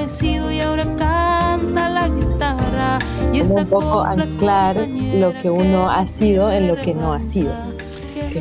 sido 0.07 0.51
y 0.51 0.59
ahora 0.59 0.83
canta 0.97 1.89
la 1.89 2.07
guitarra. 2.07 2.99
Y 3.31 3.39
esa 3.39 3.61
un 3.61 3.67
poco 3.67 4.01
anclar 4.01 4.87
lo 4.97 5.33
que 5.33 5.49
uno 5.49 5.89
ha 5.89 6.05
sido 6.07 6.51
en 6.51 6.67
lo 6.67 6.75
que 6.75 6.93
no 6.93 7.13
ha 7.13 7.23
sido. 7.23 7.53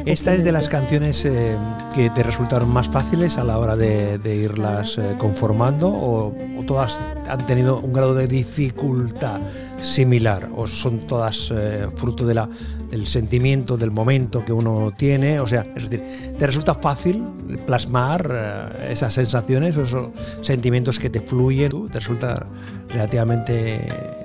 Esta 0.06 0.34
es 0.34 0.42
de 0.42 0.52
las 0.52 0.68
canciones 0.68 1.24
eh, 1.24 1.56
que 1.94 2.08
te 2.10 2.22
resultaron 2.22 2.70
más 2.70 2.88
fáciles 2.88 3.36
a 3.36 3.44
la 3.44 3.58
hora 3.58 3.76
de, 3.76 4.18
irlas 4.24 4.96
eh, 4.96 5.16
conformando 5.18 5.88
o, 5.88 6.34
todas 6.66 7.00
han 7.28 7.44
tenido 7.46 7.80
un 7.80 7.92
grado 7.92 8.14
de 8.14 8.26
dificultad 8.26 9.40
similar 9.80 10.48
o 10.54 10.68
son 10.68 11.00
todas 11.00 11.52
eh, 11.54 11.88
fruto 11.96 12.24
de 12.24 12.34
la, 12.34 12.48
del 12.92 13.06
sentimiento, 13.06 13.78
del 13.78 13.90
momento 13.90 14.44
que 14.44 14.52
uno 14.52 14.92
tiene. 14.96 15.40
O 15.40 15.46
sea, 15.46 15.66
es 15.74 15.88
decir, 15.88 16.36
¿te 16.38 16.46
resulta 16.46 16.74
fácil 16.74 17.24
plasmar 17.66 18.30
eh, 18.30 18.92
esas 18.92 19.14
sensaciones, 19.14 19.76
esos 19.76 20.10
sentimientos 20.42 20.98
que 20.98 21.08
te 21.08 21.20
fluyen? 21.20 21.88
¿Te 21.88 21.98
resulta 21.98 22.46
relativamente 22.90 23.80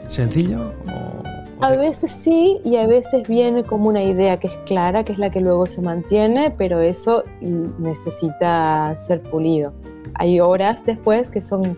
sencillo? 0.08 0.73
a 1.60 1.75
veces 1.75 2.12
sí 2.12 2.60
y 2.63 2.75
a 2.75 2.86
veces 2.86 3.27
viene 3.27 3.63
como 3.63 3.89
una 3.89 4.03
idea 4.03 4.38
que 4.39 4.45
es 4.45 4.58
clara, 4.67 5.03
que 5.03 5.13
es 5.13 5.17
la 5.17 5.32
que 5.32 5.41
luego 5.41 5.65
se 5.65 5.82
mantiene, 5.82 6.51
pero 6.51 6.82
eso 6.82 7.23
necesita 7.41 8.95
ser 8.95 9.23
pulido. 9.23 9.73
Hay 10.13 10.39
horas 10.39 10.86
después 10.86 11.32
que 11.32 11.41
son 11.41 11.75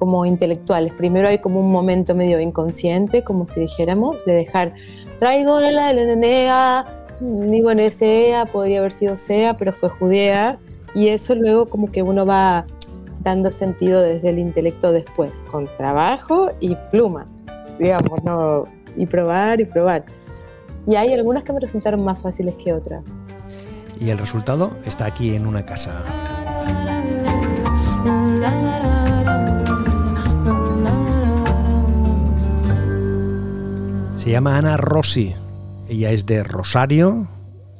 como 0.00 0.24
intelectuales. 0.24 0.94
Primero 0.94 1.28
hay 1.28 1.40
como 1.40 1.60
un 1.60 1.70
momento 1.70 2.14
medio 2.14 2.40
inconsciente, 2.40 3.22
como 3.22 3.46
si 3.46 3.60
dijéramos, 3.60 4.24
de 4.24 4.32
dejar, 4.32 4.72
traigo 5.18 5.60
la 5.60 5.92
Lenea, 5.92 6.86
ni 7.20 7.60
bueno, 7.60 7.82
Sea, 7.90 8.46
podría 8.46 8.78
haber 8.78 8.92
sido 8.92 9.18
Sea, 9.18 9.58
pero 9.58 9.74
fue 9.74 9.90
Judea, 9.90 10.58
y 10.94 11.08
eso 11.08 11.34
luego 11.34 11.66
como 11.66 11.92
que 11.92 12.02
uno 12.02 12.24
va 12.24 12.64
dando 13.20 13.52
sentido 13.52 14.00
desde 14.00 14.30
el 14.30 14.38
intelecto 14.38 14.90
después, 14.90 15.44
con 15.50 15.68
trabajo 15.76 16.48
y 16.60 16.74
pluma, 16.90 17.26
digamos, 17.78 18.24
¿no? 18.24 18.64
y 18.96 19.04
probar 19.04 19.60
y 19.60 19.66
probar. 19.66 20.06
Y 20.86 20.96
hay 20.96 21.12
algunas 21.12 21.44
que 21.44 21.52
me 21.52 21.60
resultaron 21.60 22.02
más 22.02 22.22
fáciles 22.22 22.54
que 22.54 22.72
otras. 22.72 23.02
Y 24.00 24.08
el 24.08 24.16
resultado 24.16 24.70
está 24.86 25.04
aquí 25.04 25.36
en 25.36 25.46
una 25.46 25.66
casa. 25.66 25.92
Se 34.20 34.30
llama 34.30 34.58
Ana 34.58 34.76
Rossi. 34.76 35.34
Ella 35.88 36.10
es 36.10 36.26
de 36.26 36.44
Rosario, 36.44 37.26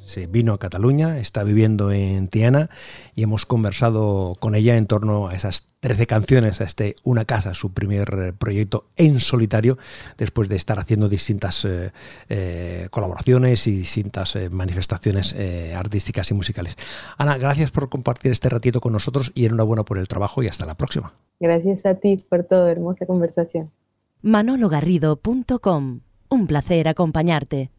se 0.03 0.27
vino 0.27 0.55
a 0.55 0.59
Cataluña, 0.59 1.19
está 1.19 1.45
viviendo 1.45 1.93
en 1.93 2.29
Tiana 2.29 2.71
y 3.15 3.25
hemos 3.25 3.45
conversado 3.45 4.35
con 4.41 4.55
ella 4.55 4.79
en 4.79 4.87
torno 4.87 5.29
a 5.29 5.35
esas 5.35 5.69
13 5.81 6.07
canciones, 6.07 6.63
a 6.63 6.65
este 6.65 6.95
Una 7.05 7.27
Casa, 7.27 7.53
su 7.53 7.75
primer 7.75 8.09
eh, 8.19 8.33
proyecto 8.33 8.87
en 8.97 9.21
solitario, 9.21 9.77
después 10.17 10.49
de 10.49 10.57
estar 10.57 10.79
haciendo 10.79 11.11
distintas 11.11 11.67
eh, 11.67 11.93
eh, 12.31 12.89
colaboraciones 12.91 13.67
y 13.67 13.77
distintas 13.77 14.39
manifestaciones 14.51 15.37
artísticas 15.77 16.31
y 16.31 16.35
musicales. 16.35 16.75
Ana, 17.19 17.37
gracias 17.37 17.71
por 17.71 17.91
compartir 17.91 18.33
este 18.33 18.49
ratito 18.49 18.81
con 18.81 18.95
nosotros 18.95 19.31
y 19.35 19.45
enhorabuena 19.45 19.85
por 19.85 19.99
el 19.99 20.09
trabajo 20.09 20.43
y 20.43 20.49
hasta 20.49 20.65
la 20.65 20.75
próxima. 20.75 21.13
Gracias 21.39 21.85
a 21.85 21.97
ti 21.97 22.17
por 22.31 22.45
todo, 22.45 22.67
hermosa 22.67 23.05
conversación. 23.05 23.69
manologarrido.com 24.23 26.01
un 26.31 26.47
placer 26.47 26.87
acompañarte. 26.87 27.71